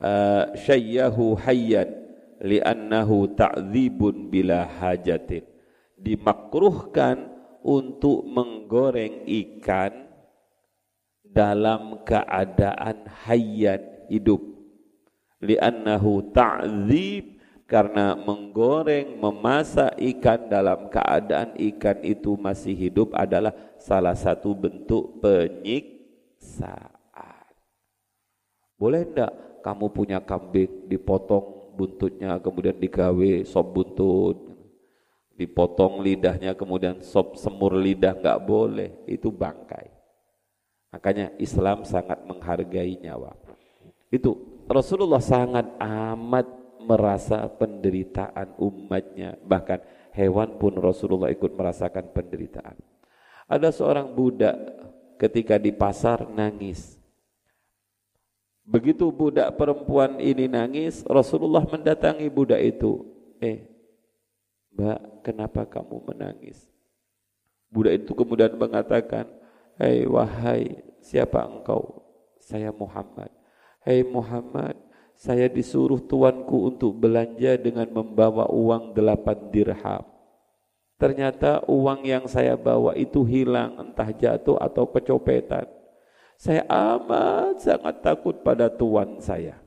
uh, 0.00 0.56
syayyahu 0.56 1.36
hayyan 1.42 2.03
li'annahu 2.42 3.34
ta'dzibun 3.34 4.30
bila 4.32 4.66
hajatin 4.66 5.46
dimakruhkan 5.98 7.30
untuk 7.64 8.26
menggoreng 8.26 9.24
ikan 9.24 10.10
dalam 11.24 12.02
keadaan 12.06 13.08
hayat 13.26 14.08
hidup 14.10 14.42
li'annahu 15.44 16.32
ta'dzib 16.32 17.34
karena 17.64 18.12
menggoreng, 18.12 19.16
memasak 19.16 19.96
ikan 19.96 20.52
dalam 20.52 20.92
keadaan 20.92 21.56
ikan 21.72 21.96
itu 22.04 22.36
masih 22.36 22.76
hidup 22.76 23.16
adalah 23.16 23.56
salah 23.80 24.12
satu 24.12 24.52
bentuk 24.52 25.18
penyiksaan. 25.24 26.92
Boleh 28.76 29.08
enggak 29.08 29.32
kamu 29.64 29.86
punya 29.96 30.20
kambing 30.20 30.92
dipotong 30.92 31.63
buntutnya 31.74 32.38
kemudian 32.38 32.78
digawe 32.78 33.42
sop 33.42 33.74
buntut. 33.74 34.38
Dipotong 35.34 35.98
lidahnya 35.98 36.54
kemudian 36.54 37.02
sop 37.02 37.34
semur 37.34 37.74
lidah 37.74 38.14
enggak 38.14 38.38
boleh. 38.46 39.02
Itu 39.10 39.34
bangkai. 39.34 39.90
Makanya 40.94 41.34
Islam 41.42 41.82
sangat 41.82 42.22
menghargai 42.22 43.02
nyawa. 43.02 43.34
Itu 44.14 44.62
Rasulullah 44.70 45.18
sangat 45.18 45.74
amat 45.82 46.46
merasa 46.86 47.42
penderitaan 47.50 48.54
umatnya. 48.62 49.34
Bahkan 49.42 49.82
hewan 50.14 50.54
pun 50.54 50.78
Rasulullah 50.78 51.34
ikut 51.34 51.50
merasakan 51.58 52.14
penderitaan. 52.14 52.78
Ada 53.50 53.74
seorang 53.74 54.14
budak 54.14 54.54
ketika 55.18 55.58
di 55.58 55.74
pasar 55.74 56.30
nangis 56.30 57.03
begitu 58.64 59.12
budak 59.12 59.54
perempuan 59.60 60.16
ini 60.20 60.48
nangis 60.48 61.04
Rasulullah 61.04 61.64
mendatangi 61.68 62.26
budak 62.32 62.60
itu 62.60 63.04
eh 63.40 63.68
mbak 64.74 65.22
kenapa 65.22 65.68
kamu 65.68 66.00
menangis 66.08 66.64
budak 67.68 68.02
itu 68.02 68.12
kemudian 68.16 68.56
mengatakan 68.56 69.28
hei 69.76 70.08
wahai 70.08 70.80
siapa 71.04 71.44
engkau 71.44 72.02
saya 72.40 72.72
Muhammad 72.72 73.28
hei 73.84 74.00
Muhammad 74.00 74.84
saya 75.14 75.46
disuruh 75.46 76.02
tuanku 76.02 76.74
untuk 76.74 76.98
belanja 76.98 77.54
dengan 77.58 77.86
membawa 77.90 78.50
uang 78.50 78.92
delapan 78.98 79.38
dirham. 79.54 80.04
Ternyata 80.98 81.66
uang 81.66 82.06
yang 82.06 82.24
saya 82.30 82.54
bawa 82.54 82.94
itu 82.94 83.26
hilang, 83.26 83.78
entah 83.78 84.10
jatuh 84.14 84.58
atau 84.58 84.86
kecopetan. 84.90 85.66
Saya 86.38 86.66
amat 86.68 87.62
sangat 87.62 88.02
takut 88.04 88.36
pada 88.44 88.68
tuan 88.68 89.22
saya. 89.22 89.58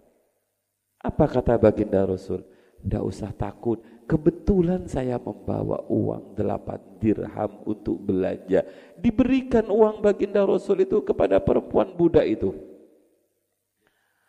Apa 1.02 1.26
kata 1.30 1.56
baginda 1.56 2.04
Rasul? 2.04 2.44
Tidak 2.78 3.04
usah 3.04 3.34
takut, 3.34 3.82
kebetulan 4.06 4.86
saya 4.86 5.18
membawa 5.18 5.82
uang 5.90 6.38
delapan 6.38 6.80
dirham 7.02 7.52
untuk 7.66 8.00
belanja. 8.00 8.64
Diberikan 8.96 9.68
uang 9.68 10.00
baginda 10.00 10.46
Rasul 10.46 10.86
itu 10.86 11.02
kepada 11.04 11.42
perempuan 11.42 11.92
budak 11.98 12.24
itu. 12.24 12.54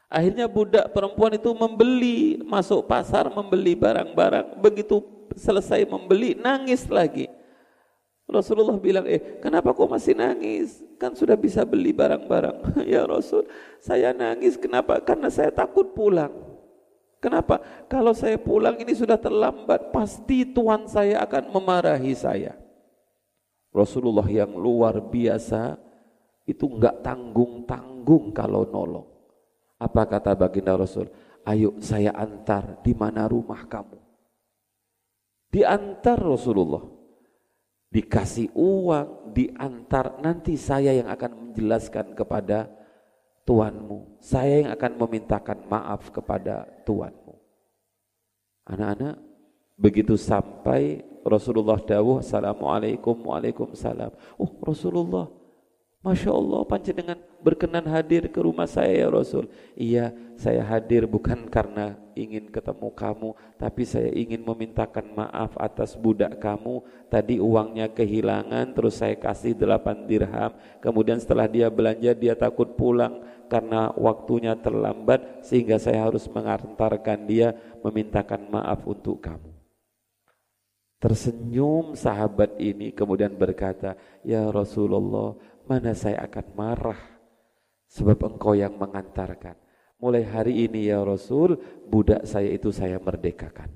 Akhirnya 0.08 0.48
budak 0.48 0.88
perempuan 0.96 1.36
itu 1.36 1.52
membeli, 1.52 2.40
masuk 2.40 2.88
pasar 2.88 3.28
membeli 3.28 3.76
barang-barang. 3.76 4.56
Begitu 4.56 5.04
selesai 5.36 5.84
membeli, 5.84 6.32
nangis 6.32 6.88
lagi. 6.88 7.28
Rasulullah 8.28 8.76
bilang, 8.76 9.08
eh 9.08 9.40
kenapa 9.40 9.72
kau 9.72 9.88
masih 9.88 10.12
nangis? 10.12 10.84
Kan 11.00 11.16
sudah 11.16 11.32
bisa 11.32 11.64
beli 11.64 11.96
barang-barang. 11.96 12.76
ya 12.92 13.08
Rasul, 13.08 13.48
saya 13.80 14.12
nangis 14.12 14.60
kenapa? 14.60 15.00
Karena 15.00 15.32
saya 15.32 15.48
takut 15.48 15.96
pulang. 15.96 16.30
Kenapa? 17.24 17.58
Kalau 17.88 18.12
saya 18.12 18.36
pulang 18.36 18.76
ini 18.76 18.92
sudah 18.92 19.16
terlambat, 19.16 19.90
pasti 19.90 20.44
tuan 20.44 20.84
saya 20.84 21.24
akan 21.24 21.50
memarahi 21.56 22.12
saya. 22.12 22.52
Rasulullah 23.72 24.28
yang 24.28 24.52
luar 24.54 25.00
biasa 25.00 25.80
itu 26.44 26.68
enggak 26.68 27.00
tanggung-tanggung 27.00 28.36
kalau 28.36 28.68
nolong. 28.68 29.08
Apa 29.80 30.04
kata 30.04 30.36
baginda 30.36 30.76
Rasul? 30.76 31.08
Ayo 31.48 31.80
saya 31.80 32.12
antar 32.12 32.84
di 32.84 32.92
mana 32.92 33.24
rumah 33.24 33.64
kamu. 33.64 33.96
Diantar 35.48 36.20
Rasulullah. 36.20 36.97
Dikasih 37.88 38.52
uang, 38.52 39.32
diantar. 39.32 40.20
Nanti 40.20 40.60
saya 40.60 40.92
yang 40.92 41.08
akan 41.08 41.52
menjelaskan 41.52 42.12
kepada 42.12 42.68
tuanmu. 43.48 44.20
Saya 44.20 44.66
yang 44.66 44.70
akan 44.76 44.92
memintakan 45.00 45.64
maaf 45.64 46.12
kepada 46.12 46.68
tuanmu. 46.84 47.32
Anak-anak, 48.68 49.16
begitu 49.80 50.20
sampai 50.20 51.00
Rasulullah 51.24 51.80
dawuh, 51.80 52.20
Assalamualaikum, 52.20 53.16
Waalaikumsalam. 53.24 54.12
Oh 54.36 54.52
Rasulullah, 54.60 55.32
Masya 55.98 56.30
Allah 56.30 56.62
panjenengan 56.62 57.18
berkenan 57.42 57.82
hadir 57.90 58.30
ke 58.30 58.38
rumah 58.38 58.70
saya 58.70 58.94
ya 58.94 59.08
Rasul. 59.10 59.50
Iya 59.74 60.14
saya 60.38 60.62
hadir 60.62 61.10
bukan 61.10 61.50
karena 61.50 61.98
ingin 62.14 62.46
ketemu 62.54 62.94
kamu. 62.94 63.34
Tapi 63.58 63.82
saya 63.82 64.06
ingin 64.14 64.46
memintakan 64.46 65.10
maaf 65.10 65.58
atas 65.58 65.98
budak 65.98 66.38
kamu. 66.38 66.86
Tadi 67.10 67.42
uangnya 67.42 67.90
kehilangan 67.90 68.78
terus 68.78 69.02
saya 69.02 69.18
kasih 69.18 69.58
delapan 69.58 70.06
dirham. 70.06 70.54
Kemudian 70.78 71.18
setelah 71.18 71.50
dia 71.50 71.66
belanja 71.66 72.14
dia 72.14 72.38
takut 72.38 72.78
pulang 72.78 73.18
karena 73.50 73.90
waktunya 73.98 74.54
terlambat. 74.54 75.42
Sehingga 75.42 75.82
saya 75.82 76.06
harus 76.06 76.30
mengantarkan 76.30 77.26
dia 77.26 77.58
memintakan 77.82 78.46
maaf 78.46 78.86
untuk 78.86 79.18
kamu. 79.18 79.58
Tersenyum 80.98 81.94
sahabat 81.94 82.58
ini 82.58 82.90
kemudian 82.90 83.30
berkata, 83.30 83.94
Ya 84.26 84.50
Rasulullah, 84.50 85.38
mana 85.68 85.92
saya 85.92 86.24
akan 86.24 86.46
marah 86.56 87.00
sebab 87.92 88.16
engkau 88.24 88.56
yang 88.56 88.72
mengantarkan. 88.72 89.54
Mulai 90.00 90.24
hari 90.24 90.54
ini 90.64 90.88
ya 90.88 91.02
Rasul, 91.04 91.58
budak 91.84 92.24
saya 92.24 92.48
itu 92.48 92.72
saya 92.72 92.96
merdekakan. 92.96 93.68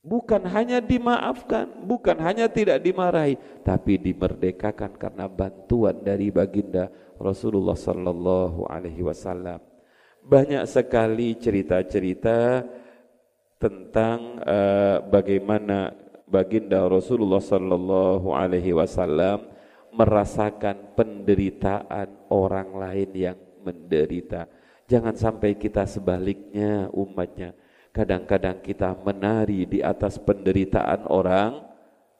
Bukan 0.00 0.48
hanya 0.48 0.80
dimaafkan, 0.80 1.84
bukan 1.84 2.16
hanya 2.24 2.48
tidak 2.48 2.80
dimarahi, 2.80 3.36
tapi 3.60 4.00
dimerdekakan 4.00 4.96
karena 4.96 5.28
bantuan 5.28 6.00
dari 6.00 6.32
baginda 6.32 6.88
Rasulullah 7.20 7.76
sallallahu 7.76 8.64
alaihi 8.70 9.04
wasallam. 9.04 9.60
Banyak 10.24 10.64
sekali 10.64 11.36
cerita-cerita 11.36 12.64
tentang 13.60 14.40
uh, 14.40 15.04
bagaimana 15.04 15.92
baginda 16.24 16.86
Rasulullah 16.88 17.42
sallallahu 17.42 18.32
alaihi 18.32 18.72
wasallam 18.72 19.57
merasakan 19.98 20.94
penderitaan 20.94 22.30
orang 22.30 22.70
lain 22.78 23.10
yang 23.18 23.38
menderita. 23.66 24.46
Jangan 24.86 25.18
sampai 25.18 25.58
kita 25.58 25.90
sebaliknya 25.90 26.86
umatnya. 26.94 27.50
Kadang-kadang 27.90 28.62
kita 28.62 28.94
menari 29.02 29.66
di 29.66 29.82
atas 29.82 30.22
penderitaan 30.22 31.10
orang 31.10 31.66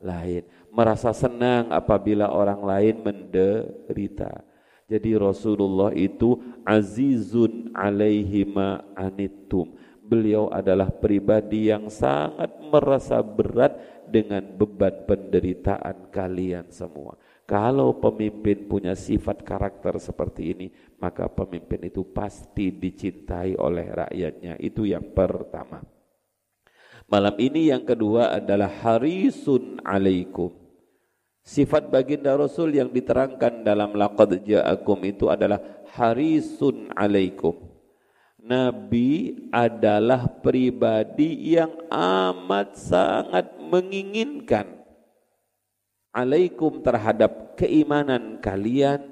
lain. 0.03 0.43
Merasa 0.75 1.15
senang 1.15 1.71
apabila 1.71 2.35
orang 2.35 2.67
lain 2.67 2.97
menderita. 2.99 4.43
Jadi 4.91 5.15
Rasulullah 5.15 5.95
itu 5.95 6.41
azizun 6.67 7.71
alaihi 7.79 8.43
ma 8.43 8.83
anittum. 8.99 9.79
Beliau 10.03 10.49
adalah 10.49 10.89
pribadi 10.89 11.69
yang 11.69 11.93
sangat 11.93 12.49
merasa 12.73 13.21
berat 13.21 13.77
dengan 14.09 14.41
beban 14.41 15.05
penderitaan 15.05 16.09
kalian 16.09 16.73
semua. 16.73 17.21
Kalau 17.49 17.97
pemimpin 17.97 18.69
punya 18.69 18.93
sifat 18.93 19.41
karakter 19.41 19.97
seperti 19.97 20.53
ini, 20.53 20.67
maka 21.01 21.33
pemimpin 21.33 21.89
itu 21.89 22.05
pasti 22.05 22.69
dicintai 22.69 23.57
oleh 23.57 23.89
rakyatnya. 23.89 24.61
Itu 24.61 24.85
yang 24.85 25.17
pertama. 25.17 25.81
Malam 27.09 27.41
ini 27.41 27.73
yang 27.73 27.89
kedua 27.89 28.37
adalah 28.37 28.69
harisun 28.85 29.81
alaikum. 29.81 30.53
Sifat 31.41 31.89
baginda 31.89 32.37
Rasul 32.37 32.77
yang 32.77 32.93
diterangkan 32.93 33.65
dalam 33.65 33.97
laqad 33.97 34.45
ja'akum 34.45 35.01
itu 35.09 35.33
adalah 35.33 35.57
harisun 35.97 36.93
alaikum. 36.93 37.57
Nabi 38.45 39.33
adalah 39.49 40.29
pribadi 40.45 41.57
yang 41.57 41.73
amat 41.89 42.77
sangat 42.77 43.57
menginginkan 43.57 44.78
alaikum 46.19 46.83
terhadap 46.83 47.55
keimanan 47.55 48.43
kalian. 48.43 49.07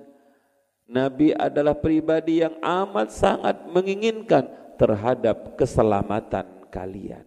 Nabi 0.87 1.35
adalah 1.35 1.75
pribadi 1.79 2.42
yang 2.42 2.59
amat 2.62 3.11
sangat 3.11 3.66
menginginkan 3.71 4.47
terhadap 4.79 5.59
keselamatan 5.59 6.66
kalian. 6.71 7.27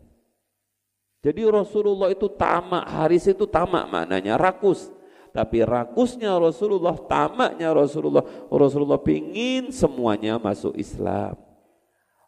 Jadi 1.19 1.43
Rasulullah 1.43 2.07
itu 2.07 2.31
tamak, 2.31 2.87
Haris 2.87 3.27
itu 3.27 3.43
tamak 3.43 3.91
maknanya, 3.91 4.39
rakus. 4.39 4.87
Tapi 5.35 5.61
rakusnya 5.67 6.39
Rasulullah, 6.39 6.95
tamaknya 6.95 7.75
Rasulullah, 7.75 8.23
Rasulullah 8.47 8.99
pingin 9.03 9.75
semuanya 9.75 10.39
masuk 10.39 10.79
Islam. 10.79 11.35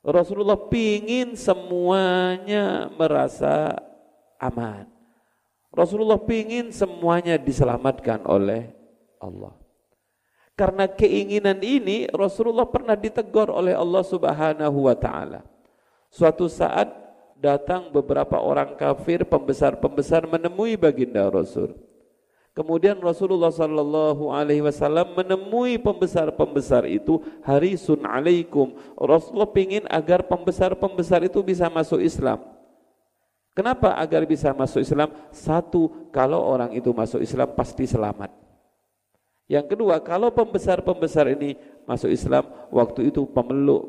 Rasulullah 0.04 0.60
pingin 0.68 1.40
semuanya 1.40 2.92
merasa 2.92 3.80
aman. 4.36 5.01
Rasulullah 5.72 6.20
ingin 6.28 6.70
semuanya 6.76 7.40
diselamatkan 7.40 8.28
oleh 8.28 8.76
Allah. 9.24 9.56
Karena 10.60 10.86
keinginan 10.86 11.64
ini 11.64 12.12
Rasulullah 12.12 12.68
pernah 12.68 12.94
ditegur 12.94 13.48
oleh 13.48 13.72
Allah 13.72 14.04
Subhanahu 14.04 14.92
wa 14.92 14.96
taala. 15.00 15.48
Suatu 16.12 16.52
saat 16.52 16.92
datang 17.40 17.90
beberapa 17.90 18.36
orang 18.38 18.76
kafir 18.76 19.24
pembesar-pembesar 19.24 20.28
menemui 20.28 20.76
baginda 20.76 21.26
Rasul. 21.32 21.74
Kemudian 22.52 23.00
Rasulullah 23.00 23.48
sallallahu 23.48 24.28
alaihi 24.28 24.60
wasallam 24.60 25.16
menemui 25.16 25.80
pembesar-pembesar 25.80 26.84
itu 26.84 27.24
harisun 27.48 28.04
alaikum. 28.04 28.76
Rasulullah 29.00 29.48
ingin 29.56 29.88
agar 29.88 30.28
pembesar-pembesar 30.28 31.24
itu 31.24 31.40
bisa 31.40 31.72
masuk 31.72 32.04
Islam. 32.04 32.44
Kenapa 33.52 34.00
agar 34.00 34.24
bisa 34.24 34.56
masuk 34.56 34.80
Islam? 34.80 35.12
Satu, 35.36 36.10
kalau 36.16 36.40
orang 36.40 36.72
itu 36.72 36.96
masuk 36.96 37.20
Islam 37.20 37.52
pasti 37.52 37.84
selamat. 37.84 38.32
Yang 39.52 39.76
kedua, 39.76 40.00
kalau 40.00 40.32
pembesar-pembesar 40.32 41.36
ini 41.36 41.60
masuk 41.84 42.08
Islam, 42.08 42.48
waktu 42.72 43.12
itu 43.12 43.28
pemeluk 43.28 43.84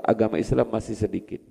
agama 0.00 0.40
Islam 0.40 0.72
masih 0.72 0.96
sedikit. 0.96 1.44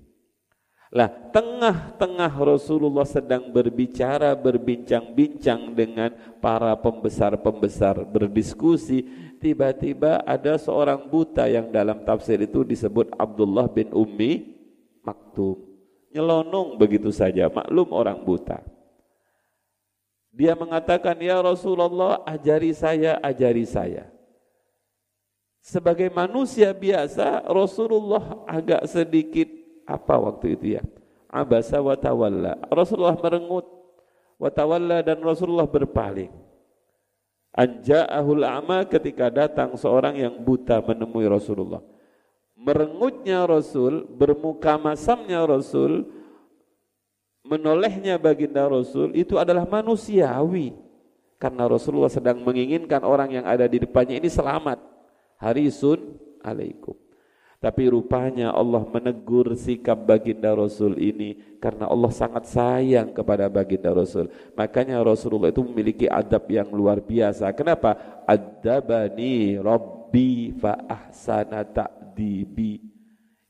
Lah, 0.93 1.09
tengah-tengah 1.09 2.33
Rasulullah 2.37 3.05
sedang 3.05 3.49
berbicara, 3.49 4.33
berbincang-bincang 4.37 5.73
dengan 5.73 6.13
para 6.37 6.73
pembesar-pembesar, 6.77 8.05
berdiskusi, 8.05 9.05
tiba-tiba 9.41 10.21
ada 10.21 10.53
seorang 10.57 11.09
buta 11.09 11.49
yang 11.49 11.73
dalam 11.73 12.05
tafsir 12.05 12.37
itu 12.41 12.61
disebut 12.61 13.09
Abdullah 13.17 13.69
bin 13.69 13.89
Ummi 13.89 14.53
Maktum. 15.01 15.72
Nyelonong 16.13 16.77
begitu 16.77 17.09
saja, 17.09 17.49
maklum 17.49 17.89
orang 17.89 18.21
buta. 18.21 18.61
Dia 20.33 20.53
mengatakan, 20.53 21.17
"Ya 21.17 21.41
Rasulullah, 21.41 22.21
ajari 22.25 22.73
saya, 22.73 23.17
ajari 23.21 23.65
saya." 23.65 24.13
Sebagai 25.63 26.09
manusia 26.13 26.69
biasa, 26.75 27.45
Rasulullah 27.49 28.45
agak 28.45 28.83
sedikit 28.89 29.47
apa 29.85 30.15
waktu 30.19 30.59
itu 30.59 30.65
ya? 30.77 30.83
Abasa 31.31 31.79
wa 31.79 31.95
tawalla. 31.95 32.59
Rasulullah 32.67 33.17
merengut 33.17 33.65
wa 34.37 34.49
tawalla 34.51 34.99
dan 35.01 35.17
Rasulullah 35.23 35.65
berpaling. 35.65 36.29
Anja'ahul 37.53 38.43
a'ma 38.43 38.81
ketika 38.89 39.29
datang 39.29 39.77
seorang 39.77 40.17
yang 40.17 40.35
buta 40.41 40.81
menemui 40.81 41.29
Rasulullah. 41.29 41.92
Merengutnya 42.63 43.43
Rasul, 43.43 44.07
bermuka 44.07 44.79
masamnya 44.79 45.43
Rasul, 45.43 46.07
menolehnya 47.43 48.15
baginda 48.15 48.63
Rasul 48.71 49.11
itu 49.19 49.35
adalah 49.35 49.67
manusiawi. 49.67 50.71
Karena 51.35 51.67
Rasulullah 51.67 52.07
sedang 52.07 52.39
menginginkan 52.39 53.03
orang 53.03 53.35
yang 53.35 53.43
ada 53.43 53.67
di 53.67 53.83
depannya 53.83 54.15
ini 54.15 54.31
selamat. 54.31 54.79
Harisun 55.43 56.15
alaikum. 56.39 56.95
Tapi 57.59 57.87
rupanya 57.87 58.51
Allah 58.51 58.83
menegur 58.87 59.55
sikap 59.55 60.07
baginda 60.07 60.51
Rasul 60.51 60.99
ini 60.99 61.59
karena 61.63 61.87
Allah 61.87 62.11
sangat 62.11 62.47
sayang 62.47 63.15
kepada 63.15 63.47
baginda 63.47 63.91
Rasul. 63.91 64.27
Makanya 64.55 64.99
Rasulullah 65.03 65.47
itu 65.47 65.63
memiliki 65.63 66.07
adab 66.07 66.47
yang 66.51 66.67
luar 66.71 66.99
biasa. 66.99 67.51
Kenapa? 67.55 68.23
Adabani 68.27 69.59
Rabbi 69.59 70.51
fa 70.59 70.75
ahsana 70.87 71.63
ta'dibi. 72.13 72.85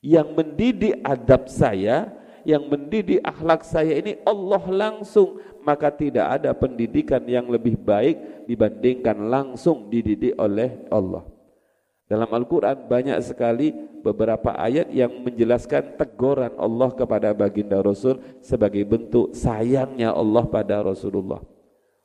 Yang 0.04 0.28
mendidik 0.36 0.96
adab 1.04 1.48
saya 1.48 2.12
yang 2.44 2.68
mendidik 2.68 3.24
akhlak 3.24 3.64
saya 3.64 4.04
ini 4.04 4.20
Allah 4.28 4.64
langsung 4.68 5.40
maka 5.64 5.88
tidak 5.88 6.28
ada 6.28 6.52
pendidikan 6.52 7.24
yang 7.24 7.48
lebih 7.48 7.80
baik 7.80 8.20
dibandingkan 8.52 9.16
langsung 9.32 9.88
dididik 9.88 10.36
oleh 10.36 10.84
Allah 10.92 11.24
dalam 12.14 12.28
Al-Quran 12.28 12.86
banyak 12.92 13.16
sekali 13.24 13.72
beberapa 14.04 14.54
ayat 14.60 14.92
yang 14.92 15.24
menjelaskan 15.24 15.96
teguran 15.96 16.52
Allah 16.60 16.92
kepada 16.92 17.32
baginda 17.32 17.80
Rasul 17.80 18.20
sebagai 18.44 18.84
bentuk 18.84 19.32
sayangnya 19.32 20.12
Allah 20.12 20.44
pada 20.46 20.84
Rasulullah. 20.84 21.40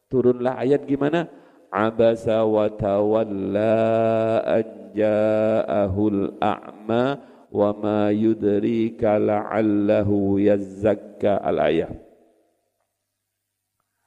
Turunlah 0.09 0.57
ayat 0.57 0.87
gimana? 0.87 1.27
Abasa 1.68 2.40
wa 2.47 2.71
tawalla 2.73 4.40
an 4.47 4.77
ja'ahul 4.94 6.37
a'ma 6.40 7.20
wa 7.48 7.70
ma 7.72 8.12
yudrika 8.12 9.16
la'allahu 9.16 10.37
yazzakka 10.40 11.40
al-ayah. 11.40 11.92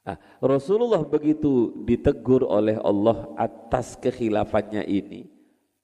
Nah, 0.01 0.17
Rasulullah 0.41 1.05
begitu 1.05 1.77
ditegur 1.85 2.41
oleh 2.45 2.77
Allah 2.81 3.29
atas 3.37 3.93
kekhilafannya 3.97 4.81
ini. 4.89 5.29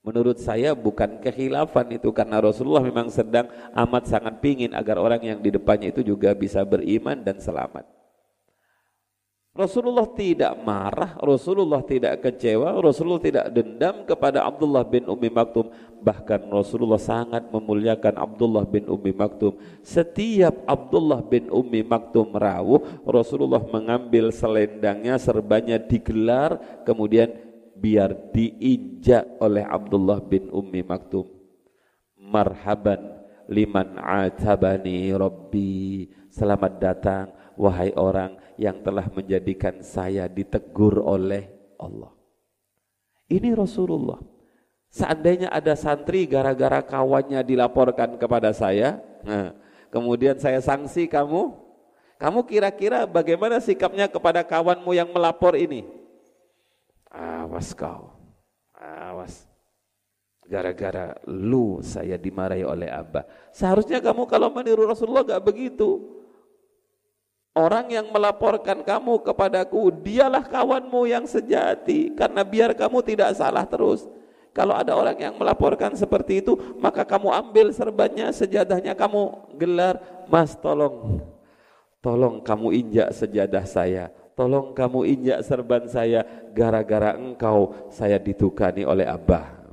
Menurut 0.01 0.39
saya 0.39 0.71
bukan 0.71 1.19
kekhilafan 1.19 1.99
itu 1.99 2.15
karena 2.15 2.39
Rasulullah 2.39 2.79
memang 2.79 3.11
sedang 3.11 3.51
amat 3.75 4.07
sangat 4.07 4.39
pingin 4.39 4.71
agar 4.71 4.97
orang 5.03 5.19
yang 5.19 5.39
di 5.43 5.51
depannya 5.51 5.91
itu 5.91 5.99
juga 5.99 6.31
bisa 6.31 6.63
beriman 6.63 7.19
dan 7.19 7.43
selamat. 7.43 7.96
Rasulullah 9.57 10.05
tidak 10.13 10.53
marah, 10.61 11.17
Rasulullah 11.17 11.81
tidak 11.81 12.21
kecewa, 12.21 12.77
Rasulullah 12.77 13.17
tidak 13.17 13.45
dendam 13.49 14.05
kepada 14.05 14.45
Abdullah 14.45 14.85
bin 14.85 15.09
Umi 15.09 15.33
Maktum. 15.33 15.73
Bahkan 15.97 16.45
Rasulullah 16.53 17.01
sangat 17.01 17.49
memuliakan 17.49 18.21
Abdullah 18.21 18.69
bin 18.69 18.85
Umi 18.85 19.09
Maktum. 19.17 19.57
Setiap 19.81 20.61
Abdullah 20.69 21.25
bin 21.25 21.49
Umi 21.49 21.81
Maktum 21.81 22.37
rawuh, 22.37 23.01
Rasulullah 23.01 23.65
mengambil 23.65 24.29
selendangnya, 24.29 25.17
serbanya 25.17 25.81
digelar, 25.81 26.85
kemudian 26.85 27.33
biar 27.73 28.13
diinjak 28.29 29.41
oleh 29.41 29.65
Abdullah 29.65 30.21
bin 30.21 30.53
Umi 30.53 30.85
Maktum. 30.85 31.25
Marhaban 32.13 33.25
liman 33.49 33.97
atabani 33.97 35.09
Rabbi. 35.17 36.05
Selamat 36.29 36.77
datang 36.77 37.25
wahai 37.57 37.91
orang 37.97 38.37
yang 38.55 38.79
telah 38.85 39.09
menjadikan 39.09 39.81
saya 39.81 40.29
ditegur 40.29 41.01
oleh 41.01 41.49
Allah. 41.81 42.13
Ini 43.27 43.51
Rasulullah. 43.57 44.21
Seandainya 44.87 45.51
ada 45.51 45.75
santri 45.75 46.23
gara-gara 46.23 46.79
kawannya 46.79 47.43
dilaporkan 47.43 48.15
kepada 48.15 48.55
saya, 48.55 49.03
nah, 49.27 49.51
kemudian 49.91 50.39
saya 50.39 50.63
sanksi 50.63 51.11
kamu, 51.11 51.51
kamu 52.17 52.39
kira-kira 52.47 53.03
bagaimana 53.03 53.59
sikapnya 53.59 54.07
kepada 54.07 54.41
kawanmu 54.47 54.95
yang 54.95 55.11
melapor 55.11 55.59
ini? 55.59 55.83
Awas 57.11 57.75
kau, 57.75 58.15
awas. 58.73 59.43
Gara-gara 60.47 61.19
lu 61.27 61.83
saya 61.83 62.15
dimarahi 62.15 62.63
oleh 62.63 62.87
Abah. 62.87 63.27
Seharusnya 63.51 63.99
kamu 63.99 64.23
kalau 64.31 64.47
meniru 64.47 64.87
Rasulullah 64.87 65.27
gak 65.27 65.43
begitu. 65.43 66.16
Orang 67.57 67.89
yang 67.89 68.13
melaporkan 68.13 68.85
kamu 68.85 69.25
kepadaku, 69.25 69.89
dialah 69.89 70.45
kawanmu 70.45 71.09
yang 71.09 71.25
sejati. 71.25 72.13
Karena 72.13 72.45
biar 72.45 72.77
kamu 72.77 73.01
tidak 73.01 73.33
salah 73.33 73.65
terus. 73.65 74.05
Kalau 74.53 74.77
ada 74.77 74.93
orang 74.93 75.17
yang 75.17 75.33
melaporkan 75.33 75.97
seperti 75.97 76.45
itu, 76.45 76.53
maka 76.77 77.01
kamu 77.01 77.33
ambil 77.33 77.73
serbannya, 77.73 78.29
sejadahnya 78.29 78.93
kamu 78.93 79.53
gelar. 79.57 79.97
Mas 80.29 80.53
tolong, 80.53 81.25
tolong 81.97 82.45
kamu 82.45 82.77
injak 82.77 83.09
sejadah 83.17 83.65
saya. 83.65 84.13
Tolong 84.37 84.77
kamu 84.77 85.09
injak 85.09 85.41
serban 85.41 85.89
saya. 85.89 86.21
Gara-gara 86.53 87.17
engkau 87.17 87.89
saya 87.89 88.21
ditukani 88.21 88.85
oleh 88.85 89.09
Abah. 89.09 89.65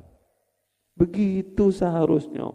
Begitu 0.97 1.68
seharusnya. 1.68 2.49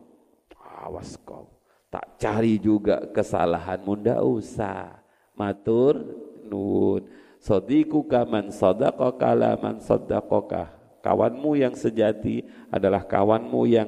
Awas 0.57 1.21
kau. 1.21 1.61
Tak 1.93 2.17
cari 2.17 2.57
juga 2.57 3.05
kesalahanmu, 3.13 3.93
ndak 3.93 4.21
usah 4.21 4.99
matur 5.39 6.03
nun 6.43 7.07
sodiku 7.39 8.03
kaman 8.03 8.51
sodakoka 8.51 9.31
laman 9.31 9.79
sodakoka 9.79 10.75
kawanmu 10.99 11.55
yang 11.55 11.71
sejati 11.71 12.43
adalah 12.67 13.07
kawanmu 13.07 13.63
yang 13.71 13.87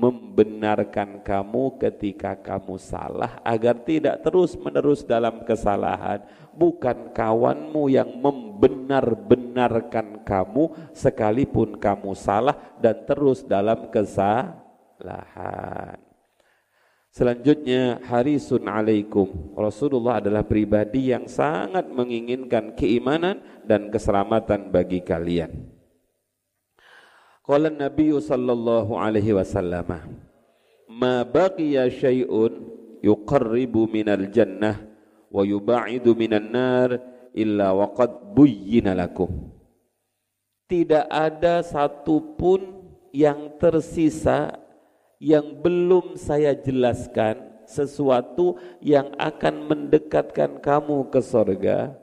membenarkan 0.00 1.20
kamu 1.20 1.76
ketika 1.76 2.32
kamu 2.38 2.78
salah 2.78 3.42
agar 3.44 3.74
tidak 3.84 4.22
terus 4.24 4.56
menerus 4.56 5.04
dalam 5.04 5.44
kesalahan. 5.44 6.24
Bukan 6.54 7.10
kawanmu 7.12 7.90
yang 7.90 8.08
membenar-benarkan 8.22 10.22
kamu 10.22 10.70
sekalipun 10.94 11.74
kamu 11.76 12.14
salah 12.16 12.56
dan 12.78 12.94
terus 13.04 13.42
dalam 13.42 13.90
kesalahan 13.92 16.00
Selanjutnya 17.10 17.98
harisun 18.06 18.70
alaikum. 18.70 19.26
Rasulullah 19.58 20.22
adalah 20.22 20.46
pribadi 20.46 21.10
yang 21.10 21.26
sangat 21.26 21.90
menginginkan 21.90 22.78
keimanan 22.78 23.42
dan 23.66 23.90
keselamatan 23.90 24.70
bagi 24.70 25.02
kalian. 25.02 25.50
Qala 27.42 27.66
Nabi 27.66 28.14
sallallahu 28.14 28.94
alaihi 28.94 29.34
wasallam, 29.34 29.90
"Ma 30.86 31.26
baqiya 31.26 31.90
syai'un 31.90 32.70
yuqarribu 33.02 33.90
minal 33.90 34.30
jannah 34.30 34.78
wa 35.34 35.42
yuba'idu 35.42 36.14
minan 36.14 36.46
nar 36.46 36.94
illa 37.34 37.74
waqad 37.74 38.38
buyyina 38.38 38.94
lakum." 38.94 39.50
Tidak 40.70 41.10
ada 41.10 41.66
satupun 41.66 42.86
yang 43.10 43.58
tersisa 43.58 44.59
yang 45.20 45.60
belum 45.60 46.16
saya 46.16 46.56
jelaskan 46.56 47.62
sesuatu 47.68 48.56
yang 48.80 49.12
akan 49.20 49.68
mendekatkan 49.68 50.58
kamu 50.58 51.12
ke 51.12 51.20
sorga 51.22 51.94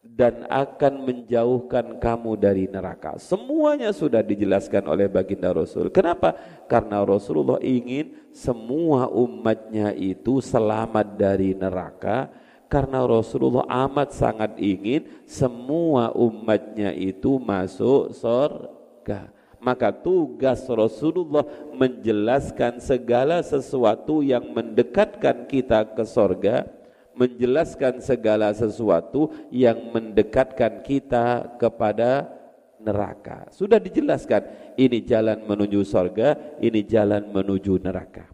dan 0.00 0.44
akan 0.46 1.08
menjauhkan 1.08 1.96
kamu 1.96 2.36
dari 2.36 2.64
neraka. 2.68 3.16
Semuanya 3.16 3.90
sudah 3.90 4.20
dijelaskan 4.20 4.84
oleh 4.86 5.08
baginda 5.08 5.50
Rasul. 5.50 5.88
Kenapa? 5.88 6.36
Karena 6.68 7.00
Rasulullah 7.00 7.58
ingin 7.64 8.12
semua 8.30 9.08
umatnya 9.08 9.96
itu 9.96 10.44
selamat 10.44 11.16
dari 11.16 11.56
neraka. 11.56 12.28
Karena 12.70 13.02
Rasulullah 13.02 13.66
amat 13.66 14.14
sangat 14.14 14.54
ingin 14.62 15.08
semua 15.26 16.14
umatnya 16.14 16.94
itu 16.94 17.40
masuk 17.42 18.14
surga. 18.14 19.39
Maka 19.60 19.92
tugas 19.92 20.64
Rasulullah 20.66 21.44
menjelaskan 21.76 22.80
segala 22.80 23.44
sesuatu 23.44 24.24
yang 24.24 24.56
mendekatkan 24.56 25.44
kita 25.44 25.84
ke 25.92 26.04
sorga 26.08 26.80
menjelaskan 27.20 28.00
segala 28.00 28.48
sesuatu 28.56 29.28
yang 29.52 29.92
mendekatkan 29.92 30.80
kita 30.80 31.52
kepada 31.60 32.32
neraka. 32.80 33.44
Sudah 33.52 33.76
dijelaskan, 33.76 34.72
ini 34.80 35.04
jalan 35.04 35.44
menuju 35.44 35.84
sorga, 35.84 36.56
ini 36.64 36.80
jalan 36.80 37.28
menuju 37.28 37.76
neraka. 37.76 38.24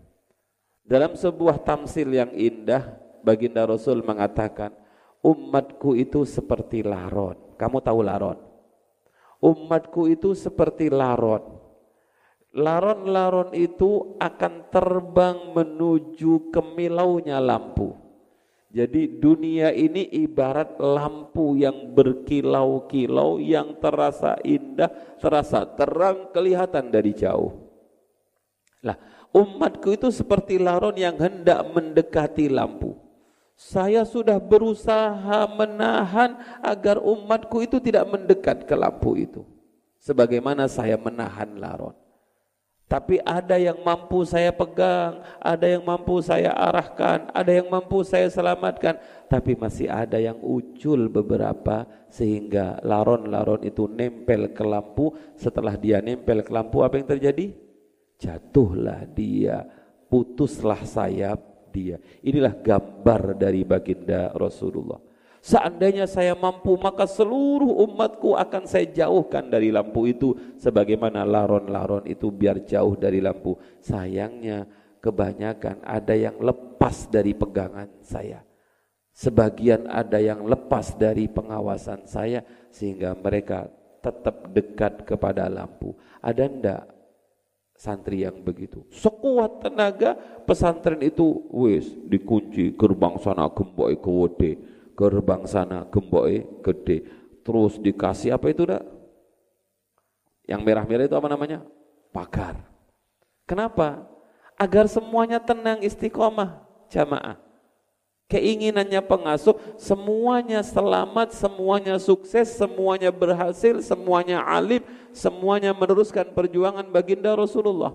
Dalam 0.86 1.18
sebuah 1.18 1.66
tamsil 1.66 2.14
yang 2.14 2.30
indah, 2.30 2.94
baginda 3.26 3.66
Rasul 3.66 4.06
mengatakan, 4.06 4.70
umatku 5.18 5.98
itu 5.98 6.22
seperti 6.22 6.86
laron. 6.86 7.58
Kamu 7.58 7.82
tahu 7.82 8.06
laron? 8.06 8.38
Umatku 9.40 10.09
itu 10.09 10.33
seperti 10.33 10.88
laron. 10.88 11.61
Laron-laron 12.57 13.53
itu 13.53 14.16
akan 14.16 14.72
terbang 14.72 15.53
menuju 15.53 16.49
kemilaunya 16.49 17.37
lampu 17.37 18.07
jadi 18.77 19.09
dunia 19.09 19.72
ini 19.72 20.05
ibarat 20.05 20.77
lampu 20.77 21.57
yang 21.57 21.96
berkilau-kilau 21.96 23.40
yang 23.40 23.81
terasa 23.81 24.37
indah, 24.44 24.92
terasa 25.16 25.64
terang 25.64 26.29
kelihatan 26.29 26.92
dari 26.92 27.16
jauh. 27.16 27.57
Lah, 28.85 29.01
umatku 29.33 29.96
itu 29.96 30.12
seperti 30.12 30.61
laron 30.61 30.92
yang 30.92 31.16
hendak 31.16 31.64
mendekati 31.72 32.53
lampu. 32.53 33.06
Saya 33.57 34.05
sudah 34.05 34.37
berusaha 34.37 35.49
menahan 35.49 36.37
agar 36.61 37.01
umatku 37.01 37.64
itu 37.64 37.81
tidak 37.81 38.05
mendekat 38.05 38.69
ke 38.69 38.77
lampu 38.77 39.16
itu. 39.16 39.49
Sebagaimana 39.97 40.69
saya 40.69 41.01
menahan 41.01 41.57
laron. 41.57 41.97
Tapi 42.87 43.19
ada 43.25 43.59
yang 43.59 43.83
mampu 43.83 44.23
saya 44.23 44.55
pegang, 44.55 45.19
ada 45.42 45.66
yang 45.66 45.83
mampu 45.83 46.23
saya 46.23 46.55
arahkan, 46.55 47.33
ada 47.35 47.51
yang 47.51 47.66
mampu 47.66 48.05
saya 48.07 48.31
selamatkan. 48.31 49.01
Tapi 49.27 49.59
masih 49.59 49.90
ada 49.90 50.21
yang 50.21 50.38
ucul 50.38 51.09
beberapa 51.11 51.88
sehingga 52.12 52.79
laron-laron 52.85 53.64
itu 53.64 53.88
nempel 53.88 54.53
ke 54.53 54.62
lampu. 54.62 55.16
Setelah 55.35 55.75
dia 55.81 55.99
nempel 56.05 56.45
ke 56.45 56.53
lampu 56.53 56.85
apa 56.85 57.01
yang 57.01 57.09
terjadi? 57.09 57.57
Jatuhlah 58.21 59.03
dia, 59.11 59.66
putuslah 60.07 60.87
sayap 60.87 61.56
dia. 61.76 61.96
Inilah 62.24 62.56
gambar 62.56 63.36
dari 63.36 63.60
baginda 63.68 64.32
Rasulullah. 64.32 64.96
Seandainya 65.44 66.08
saya 66.08 66.34
mampu 66.34 66.74
maka 66.80 67.06
seluruh 67.06 67.70
umatku 67.86 68.34
akan 68.34 68.66
saya 68.66 68.88
jauhkan 68.90 69.46
dari 69.46 69.70
lampu 69.70 70.10
itu 70.10 70.34
sebagaimana 70.58 71.22
laron-laron 71.22 72.02
itu 72.08 72.32
biar 72.32 72.64
jauh 72.64 72.96
dari 72.98 73.22
lampu. 73.22 73.54
Sayangnya 73.78 74.66
kebanyakan 74.98 75.86
ada 75.86 76.18
yang 76.18 76.40
lepas 76.42 77.06
dari 77.06 77.36
pegangan 77.36 77.86
saya. 78.02 78.42
Sebagian 79.14 79.86
ada 79.86 80.18
yang 80.18 80.44
lepas 80.44 80.98
dari 80.98 81.30
pengawasan 81.30 82.10
saya 82.10 82.42
sehingga 82.74 83.14
mereka 83.14 83.70
tetap 84.02 84.50
dekat 84.50 85.06
kepada 85.06 85.46
lampu. 85.46 85.94
Ada 86.20 86.42
ndak 86.50 86.82
santri 87.76 88.24
yang 88.24 88.40
begitu? 88.42 88.82
Sekuat 88.90 89.62
tenaga 89.62 90.16
pesantren 90.44 91.00
itu 91.04 91.46
wis 91.52 91.88
dikunci 92.08 92.74
gerbang 92.74 93.16
sana 93.20 93.46
gembok 93.52 93.92
kewede 94.00 94.76
gerbang 94.96 95.44
sana 95.44 95.84
gemboke 95.92 96.64
gede. 96.64 96.96
Terus 97.44 97.78
dikasih 97.78 98.34
apa 98.34 98.50
itu 98.50 98.66
dak? 98.66 98.82
Yang 100.48 100.60
merah-merah 100.66 101.04
itu 101.06 101.14
apa 101.14 101.28
namanya? 101.30 101.62
Pagar. 102.10 102.58
Kenapa? 103.46 104.08
Agar 104.58 104.90
semuanya 104.90 105.38
tenang 105.38 105.84
istiqomah 105.84 106.64
jamaah 106.90 107.45
keinginannya 108.26 108.98
pengasuh 109.06 109.54
semuanya 109.78 110.62
selamat 110.62 111.30
semuanya 111.30 111.94
sukses 112.02 112.58
semuanya 112.58 113.14
berhasil 113.14 113.78
semuanya 113.82 114.42
alim 114.42 114.82
semuanya 115.14 115.70
meneruskan 115.72 116.34
perjuangan 116.34 116.84
baginda 116.90 117.32
Rasulullah. 117.32 117.94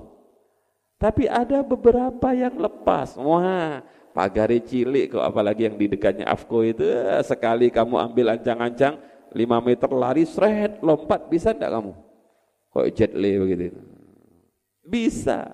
Tapi 1.02 1.26
ada 1.26 1.66
beberapa 1.66 2.30
yang 2.34 2.58
lepas. 2.62 3.18
Wah 3.18 3.82
pagari 4.14 4.62
cilik 4.62 5.18
kok 5.18 5.26
apalagi 5.26 5.66
yang 5.66 5.76
di 5.78 5.90
dekatnya 5.90 6.30
Afko 6.30 6.62
itu. 6.62 6.86
Sekali 7.26 7.74
kamu 7.74 7.98
ambil 7.98 8.38
ancang-ancang 8.38 9.02
5 9.34 9.68
meter 9.68 9.90
lari 9.90 10.24
seret 10.30 10.78
lompat. 10.80 11.26
Bisa 11.30 11.52
enggak 11.58 11.74
kamu? 11.74 11.92
Kok 12.72 12.88
jet 12.94 13.12
begitu? 13.18 13.82
Bisa 14.86 15.54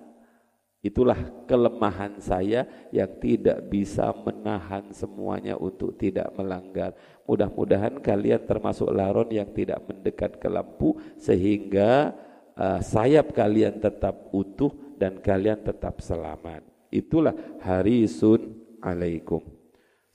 itulah 0.88 1.20
kelemahan 1.44 2.16
saya 2.24 2.64
yang 2.96 3.12
tidak 3.20 3.68
bisa 3.68 4.16
menahan 4.24 4.88
semuanya 4.96 5.60
untuk 5.60 6.00
tidak 6.00 6.32
melanggar. 6.40 6.96
Mudah-mudahan 7.28 8.00
kalian 8.00 8.48
termasuk 8.48 8.88
laron 8.88 9.28
yang 9.28 9.52
tidak 9.52 9.84
mendekat 9.84 10.40
ke 10.40 10.48
lampu 10.48 10.96
sehingga 11.20 12.16
uh, 12.56 12.80
sayap 12.80 13.36
kalian 13.36 13.84
tetap 13.84 14.32
utuh 14.32 14.72
dan 14.96 15.20
kalian 15.20 15.60
tetap 15.60 16.00
selamat. 16.00 16.64
Itulah 16.88 17.36
harisun 17.62 18.56
alaikum. 18.80 19.44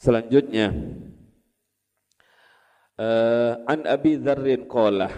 Selanjutnya 0.01 0.73
uh, 2.97 3.61
an 3.69 3.85
Abi 3.87 4.19
Dzarrin 4.19 4.67
qala 4.67 5.13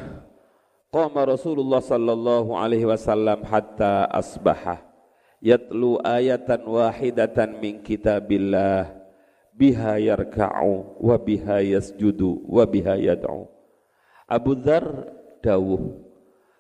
qama 0.90 1.24
Rasulullah 1.24 1.80
sallallahu 1.80 2.58
alaihi 2.58 2.84
wasallam 2.84 3.46
hatta 3.46 4.10
asbaha 4.10 4.93
yatlu 5.44 6.00
ayatan 6.00 6.64
wahidatan 6.64 7.60
min 7.60 7.84
kitabillah. 7.84 9.04
Biha 9.54 10.02
yarka'u 10.02 10.98
wa 10.98 11.14
biha 11.14 11.62
yasjudu 11.62 12.42
wa 12.48 12.66
biha 12.66 12.98
yad'u. 12.98 13.46
Abu 14.26 14.58
Dzar 14.58 14.82
dawuh 15.44 16.02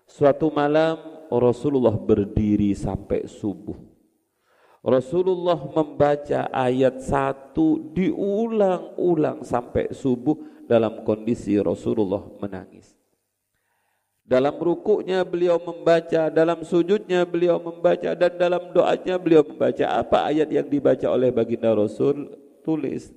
suatu 0.06 0.46
malam 0.54 1.00
Rasulullah 1.26 1.98
berdiri 1.98 2.70
sampai 2.70 3.26
subuh. 3.26 3.74
Rasulullah 4.84 5.58
membaca 5.58 6.46
ayat 6.54 7.02
satu 7.02 7.90
diulang-ulang 7.96 9.42
sampai 9.42 9.90
subuh 9.90 10.38
dalam 10.70 11.02
kondisi 11.02 11.58
Rasulullah 11.58 12.22
menangis. 12.38 12.93
Dalam 14.24 14.56
rukuknya 14.56 15.20
beliau 15.20 15.60
membaca, 15.60 16.32
dalam 16.32 16.64
sujudnya 16.64 17.28
beliau 17.28 17.60
membaca 17.60 18.16
dan 18.16 18.32
dalam 18.40 18.72
doanya 18.72 19.20
beliau 19.20 19.44
membaca 19.44 19.84
apa 19.84 20.32
ayat 20.32 20.48
yang 20.48 20.64
dibaca 20.64 21.12
oleh 21.12 21.28
baginda 21.28 21.76
Rasul 21.76 22.32
tulis. 22.64 23.12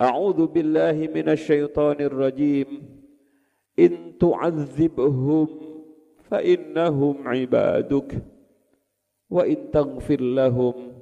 A'udzu 0.00 0.48
billahi 0.48 1.12
minasyaitonir 1.12 2.08
rajim. 2.08 2.88
In 3.76 4.16
tu'adzibhum 4.16 5.46
fa 6.26 6.40
innahum 6.40 7.20
ibaduk 7.28 8.16
wa 9.28 9.44
in 9.44 9.68
taghfir 9.70 10.18
lahum 10.18 10.98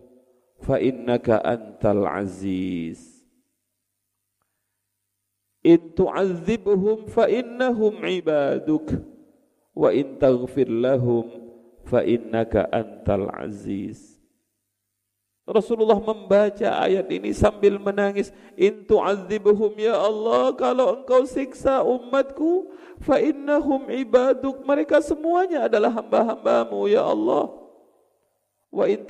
fa 0.60 0.76
innaka 0.76 1.40
antal 1.40 2.04
aziz 2.04 3.15
in 5.66 5.90
tu'adzibhum 5.98 7.10
fa 7.10 7.26
innahum 7.26 7.98
ibaduk. 8.06 8.94
Wa 9.74 9.90
in 9.90 10.14
taghfir 10.22 10.70
lahum 10.70 11.26
fa 11.82 12.06
innaka 12.06 12.70
antal 12.70 13.26
aziz. 13.34 14.14
Rasulullah 15.46 15.98
membaca 15.98 16.70
ayat 16.82 17.06
ini 17.10 17.34
sambil 17.34 17.82
menangis. 17.82 18.30
In 18.54 18.86
tu'adzibhum 18.86 19.74
ya 19.74 19.98
Allah 19.98 20.54
kalau 20.54 21.02
engkau 21.02 21.26
siksa 21.26 21.82
umatku 21.82 22.70
fa 23.02 23.18
innahum 23.18 23.90
ibaduk. 23.90 24.62
Mereka 24.62 25.02
semuanya 25.02 25.66
adalah 25.66 25.90
hamba-hambamu 25.98 26.86
ya 26.86 27.02
Allah. 27.02 27.50
Wa 28.70 28.86
in 28.90 29.02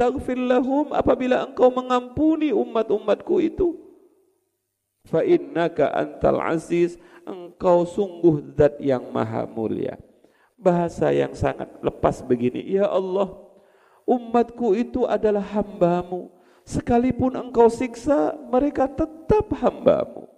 lahum 0.44 0.92
apabila 0.92 1.44
engkau 1.44 1.72
mengampuni 1.72 2.52
umat-umatku 2.52 3.40
itu 3.40 3.85
fa 5.06 5.22
innaka 5.22 5.88
antal 5.94 6.42
aziz 6.42 6.98
engkau 7.22 7.86
sungguh 7.86 8.52
zat 8.58 8.76
yang 8.82 9.06
maha 9.14 9.46
mulia. 9.46 9.96
Bahasa 10.58 11.14
yang 11.14 11.32
sangat 11.32 11.68
lepas 11.80 12.24
begini, 12.24 12.64
ya 12.64 12.88
Allah, 12.90 13.46
Umatku 14.06 14.78
itu 14.78 15.02
adalah 15.02 15.42
hambamu. 15.42 16.30
Sekalipun 16.62 17.34
engkau 17.34 17.66
siksa, 17.66 18.38
mereka 18.46 18.86
tetap 18.86 19.50
hambamu. 19.58 20.30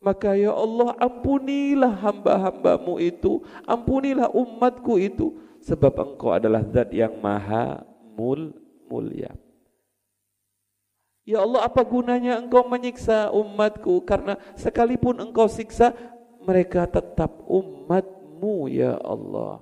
Maka 0.00 0.32
ya 0.32 0.56
Allah 0.56 0.96
ampunilah 0.96 1.92
hamba-hambamu 1.92 2.96
itu, 3.04 3.44
ampunilah 3.68 4.32
umatku 4.32 4.96
itu, 4.96 5.36
sebab 5.60 5.92
engkau 5.92 6.32
adalah 6.32 6.64
zat 6.72 6.88
yang 6.88 7.20
maha 7.20 7.84
mul 8.16 8.56
mulia. 8.88 9.36
Ya 11.28 11.44
Allah 11.44 11.68
apa 11.68 11.84
gunanya 11.84 12.40
engkau 12.40 12.64
menyiksa 12.64 13.30
umatku 13.30 14.02
karena 14.08 14.40
sekalipun 14.56 15.20
engkau 15.20 15.46
siksa 15.46 15.92
mereka 16.40 16.88
tetap 16.88 17.44
umatmu 17.44 18.66
ya 18.72 18.96
Allah. 18.98 19.60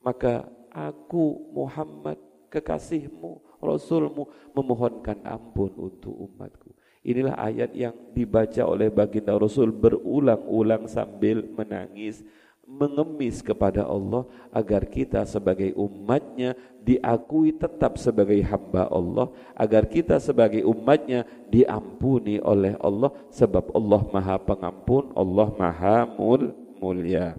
Maka 0.00 0.48
aku 0.72 1.52
Muhammad 1.52 2.16
kekasihmu, 2.48 3.60
Rasulmu 3.60 4.30
memohonkan 4.56 5.20
ampun 5.26 5.74
untuk 5.76 6.16
umatku. 6.16 6.72
Inilah 7.04 7.36
ayat 7.38 7.72
yang 7.76 7.94
dibaca 8.12 8.64
oleh 8.66 8.90
baginda 8.90 9.36
Rasul 9.36 9.70
berulang-ulang 9.70 10.90
sambil 10.90 11.46
menangis, 11.54 12.24
mengemis 12.68 13.40
kepada 13.40 13.88
Allah 13.88 14.28
agar 14.52 14.84
kita 14.84 15.24
sebagai 15.24 15.72
umatnya 15.72 16.52
diakui 16.84 17.56
tetap 17.56 17.96
sebagai 17.96 18.38
hamba 18.44 18.86
Allah, 18.92 19.32
agar 19.56 19.88
kita 19.88 20.20
sebagai 20.20 20.62
umatnya 20.68 21.24
diampuni 21.48 22.38
oleh 22.38 22.76
Allah 22.78 23.08
sebab 23.32 23.72
Allah 23.72 24.04
Maha 24.12 24.36
Pengampun, 24.36 25.16
Allah 25.16 25.48
Maha 25.56 26.04
mul 26.04 26.52
mulia. 26.78 27.34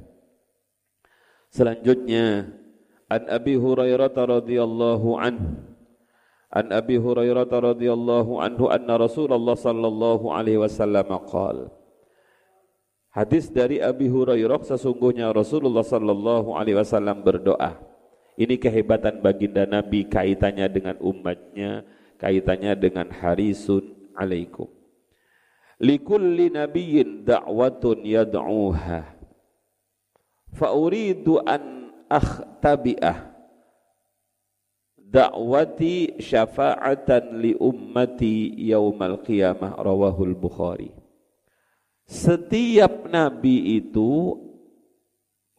Selanjutnya 1.54 2.50
An 3.10 3.26
Abi 3.26 3.58
Hurairah 3.58 4.13
radhiyallahu 4.13 5.18
anhu 5.18 5.65
An 6.50 6.74
Abi 6.74 6.98
Hurairah 6.98 7.46
radhiyallahu 7.46 8.42
anhu 8.42 8.74
anna 8.74 8.98
Rasulullah 8.98 9.54
sallallahu 9.54 10.34
alaihi 10.34 10.58
wasallam 10.58 11.06
qaal 11.30 11.70
Hadis 13.10 13.50
dari 13.50 13.82
Abi 13.82 14.06
Hurairah 14.06 14.62
sesungguhnya 14.62 15.34
Rasulullah 15.34 15.82
sallallahu 15.82 16.54
alaihi 16.54 16.78
wasallam 16.78 17.26
berdoa. 17.26 17.82
Ini 18.38 18.56
kehebatan 18.62 19.19
baginda 19.19 19.65
Nabi 19.65 20.06
kaitannya 20.06 20.69
dengan 20.69 20.95
umatnya, 21.02 21.84
kaitannya 22.22 22.78
dengan 22.78 23.10
harisun 23.10 24.13
alaikum. 24.13 24.69
Likulli 25.82 26.54
nabiyyin 26.54 27.26
da'watun 27.26 28.06
yad'uha. 28.06 29.02
Fa 30.54 30.69
uridu 30.72 31.41
an 31.43 31.89
akhtabi'ah 32.08 33.26
da'wati 35.10 36.22
syafa'atan 36.22 37.41
li 37.41 37.58
ummati 37.58 38.54
yaumal 38.69 39.17
qiyamah 39.26 39.82
rawahul 39.82 40.38
Bukhari. 40.38 40.93
Setiap 42.10 43.06
nabi 43.06 43.78
itu 43.78 44.34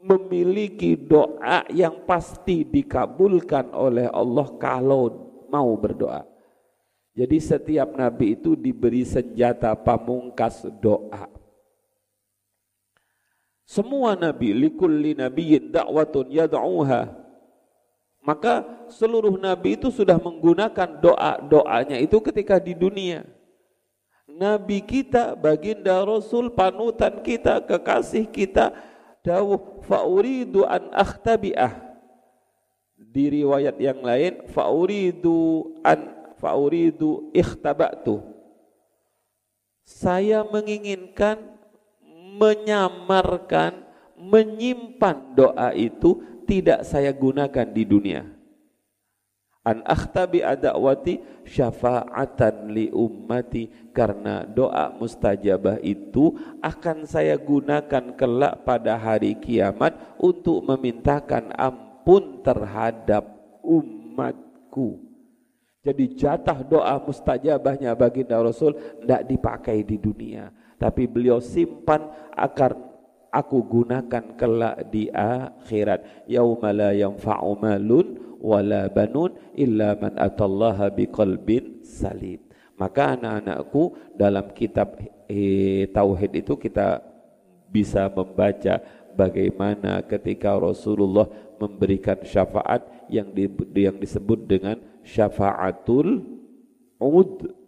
memiliki 0.02 0.98
doa 0.98 1.62
yang 1.70 2.02
pasti 2.02 2.66
dikabulkan 2.66 3.70
oleh 3.70 4.10
Allah 4.10 4.50
kalau 4.58 5.30
mau 5.46 5.70
berdoa. 5.78 6.26
Jadi 7.14 7.38
setiap 7.38 7.94
nabi 7.94 8.34
itu 8.34 8.58
diberi 8.58 9.06
senjata 9.06 9.70
pamungkas 9.78 10.66
doa. 10.82 11.30
Semua 13.62 14.18
nabi 14.18 14.50
likulli 14.50 15.14
nabiyyin 15.14 15.70
da'watun 15.70 16.34
yad'uha 16.34 17.20
maka 18.20 18.68
seluruh 18.92 19.40
nabi 19.40 19.80
itu 19.80 19.88
sudah 19.88 20.20
menggunakan 20.20 21.00
doa-doanya 21.00 21.96
itu 21.96 22.20
ketika 22.20 22.60
di 22.60 22.76
dunia. 22.76 23.24
Nabi 24.38 24.82
kita, 24.84 25.34
baginda 25.34 26.00
Rasul, 26.06 26.54
panutan 26.54 27.18
kita, 27.20 27.62
kekasih 27.66 28.30
kita, 28.30 28.72
dawuh 29.26 29.82
fauridu 29.84 30.62
an 30.64 30.90
akhtabi'ah. 30.94 31.90
Di 32.94 33.42
riwayat 33.42 33.76
yang 33.82 34.00
lain, 34.04 34.46
fauridu 34.52 35.74
an 35.82 36.30
fauridu 36.38 37.32
ikhtabatu. 37.34 38.22
Saya 39.82 40.46
menginginkan 40.46 41.58
menyamarkan, 42.38 43.84
menyimpan 44.14 45.34
doa 45.34 45.74
itu 45.74 46.22
tidak 46.46 46.86
saya 46.86 47.10
gunakan 47.10 47.66
di 47.68 47.84
dunia. 47.84 48.39
An 49.60 49.84
akhtabi 49.84 50.40
adawati 50.40 51.20
syafa'atan 51.44 52.72
li 52.72 52.88
ummati. 52.88 53.92
Karena 53.92 54.48
doa 54.48 54.94
mustajabah 54.96 55.82
itu 55.84 56.32
akan 56.64 57.04
saya 57.04 57.36
gunakan 57.36 58.16
kelak 58.16 58.64
pada 58.64 58.96
hari 58.96 59.36
kiamat 59.36 59.98
untuk 60.16 60.64
memintakan 60.64 61.52
ampun 61.52 62.40
terhadap 62.40 63.26
umatku. 63.60 65.10
Jadi 65.80 66.12
jatah 66.12 66.60
doa 66.60 67.00
mustajabahnya 67.00 67.96
baginda 67.96 68.36
Rasul 68.36 68.76
tidak 69.00 69.24
dipakai 69.24 69.80
di 69.80 69.96
dunia, 69.96 70.52
tapi 70.76 71.08
beliau 71.08 71.40
simpan 71.40 72.04
agar 72.36 72.76
aku 73.32 73.64
gunakan 73.64 74.36
kelak 74.36 74.92
di 74.92 75.08
akhirat. 75.08 76.28
Yauma 76.28 76.76
la 76.76 76.92
yanfa'u 76.92 77.56
malun 77.56 78.29
wala 78.40 78.88
banun 78.88 79.36
illa 79.54 79.94
man 80.00 80.16
atallaha 80.16 80.88
biqalbin 80.90 81.84
salim. 81.84 82.40
Maka 82.80 83.14
anak-anakku 83.14 84.16
dalam 84.16 84.56
kitab 84.56 84.96
eh, 85.28 85.84
tauhid 85.92 86.32
itu 86.40 86.56
kita 86.56 87.04
bisa 87.68 88.08
membaca 88.08 88.80
bagaimana 89.12 90.00
ketika 90.08 90.56
Rasulullah 90.56 91.28
memberikan 91.60 92.16
syafaat 92.24 92.82
yang 93.12 93.28
di, 93.36 93.46
yang 93.76 94.00
disebut 94.00 94.48
dengan 94.48 94.80
syafaatul 95.04 96.24
udmah 96.96 97.59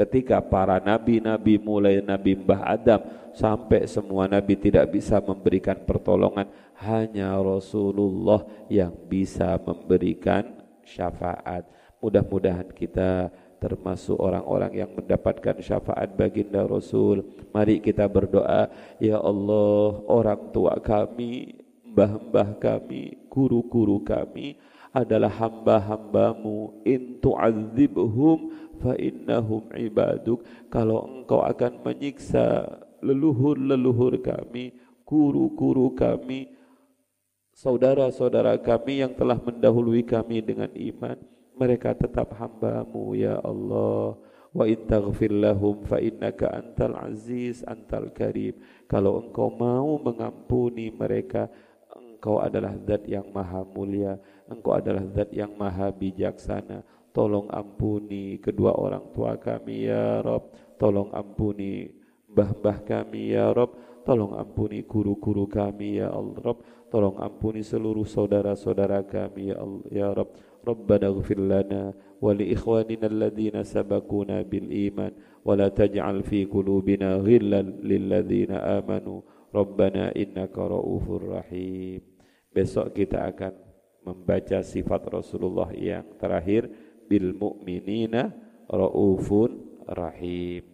ketika 0.00 0.40
para 0.40 0.80
nabi-nabi 0.80 1.60
mulai 1.60 2.00
Nabi 2.00 2.32
Mbah 2.32 2.62
Adam 2.64 3.00
sampai 3.36 3.84
semua 3.84 4.24
nabi 4.24 4.56
tidak 4.56 4.96
bisa 4.96 5.20
memberikan 5.20 5.76
pertolongan 5.84 6.48
hanya 6.80 7.36
Rasulullah 7.36 8.40
yang 8.72 8.96
bisa 9.06 9.60
memberikan 9.60 10.56
syafaat. 10.80 11.68
Mudah-mudahan 12.00 12.72
kita 12.72 13.28
termasuk 13.60 14.16
orang-orang 14.16 14.72
yang 14.72 14.90
mendapatkan 14.96 15.60
syafaat 15.60 16.16
baginda 16.16 16.64
Rasul. 16.64 17.20
Mari 17.52 17.84
kita 17.84 18.08
berdoa 18.08 18.72
ya 18.96 19.20
Allah 19.20 20.00
orang 20.08 20.48
tua 20.48 20.80
kami 20.80 21.60
mbah-mbah 21.92 22.56
kami 22.56 23.20
guru-guru 23.28 24.00
kami 24.00 24.56
adalah 24.90 25.30
hamba-hambamu. 25.30 26.82
In 26.86 27.18
tu'adzibhum 27.22 28.38
fa 28.80 28.94
innahum 28.98 29.70
ibaduk. 29.74 30.42
Kalau 30.72 31.06
engkau 31.06 31.42
akan 31.46 31.82
menyiksa 31.84 32.66
leluhur-leluhur 33.00 34.20
kami 34.20 34.76
guru-guru 35.08 35.90
kami 35.96 36.52
saudara-saudara 37.56 38.60
kami 38.62 39.02
yang 39.02 39.12
telah 39.16 39.40
mendahului 39.40 40.06
kami 40.06 40.38
dengan 40.44 40.70
iman 40.70 41.18
mereka 41.60 41.92
tetap 41.92 42.32
hambamu 42.40 43.12
ya 43.12 43.36
Allah. 43.44 44.16
Wa 44.50 44.66
in 44.66 44.82
taghfir 44.88 45.30
lahum 45.30 45.84
fa 45.86 46.02
innaka 46.02 46.50
antal 46.50 46.96
aziz 46.98 47.62
antal 47.68 48.10
karim. 48.10 48.56
Kalau 48.88 49.22
engkau 49.22 49.52
mau 49.52 50.00
mengampuni 50.00 50.90
mereka 50.90 51.46
engkau 51.92 52.40
adalah 52.40 52.74
zat 52.88 53.04
yang 53.06 53.28
maha 53.30 53.62
mulia 53.62 54.18
engkau 54.50 54.74
adalah 54.74 55.06
zat 55.14 55.30
yang 55.30 55.54
maha 55.54 55.94
bijaksana. 55.94 56.82
Tolong 57.10 57.50
ampuni 57.50 58.38
kedua 58.38 58.74
orang 58.74 59.10
tua 59.14 59.34
kami 59.38 59.86
ya 59.86 60.22
Rob. 60.22 60.54
Tolong 60.78 61.10
ampuni 61.10 61.90
mbah-mbah 62.30 62.82
kami 62.86 63.34
ya 63.34 63.50
Rob. 63.54 63.74
Tolong 64.06 64.34
ampuni 64.38 64.82
guru-guru 64.86 65.46
kami 65.46 66.02
ya 66.02 66.10
Allah 66.10 66.38
Rob. 66.38 66.58
Tolong 66.90 67.18
ampuni 67.22 67.62
seluruh 67.62 68.06
saudara-saudara 68.06 69.06
kami 69.06 69.54
ya 69.54 69.62
Allah 69.62 69.86
ya 69.90 70.08
Rob. 70.10 70.34
Ikhwanina 72.20 73.06
alladhina 73.08 73.64
sabakuna 73.64 74.44
bil 74.44 74.68
iman 74.68 75.14
wa 75.40 75.56
la 75.56 75.72
taj'al 75.72 76.20
fi 76.20 76.44
qulubina 76.44 77.18
ghillan 77.22 77.80
lil 77.86 78.06
ladzina 78.10 78.78
amanu. 78.78 79.22
Rabbana 79.50 80.14
innaka 80.14 80.62
raufur 80.62 81.26
rahim. 81.26 82.06
Besok 82.54 82.94
kita 82.94 83.26
akan 83.34 83.69
membaca 84.04 84.60
sifat 84.64 85.02
Rasulullah 85.12 85.70
yang 85.76 86.04
terakhir 86.16 86.68
bil 87.08 87.36
mu'minina 87.36 88.32
raufun 88.70 89.82
rahim 89.84 90.64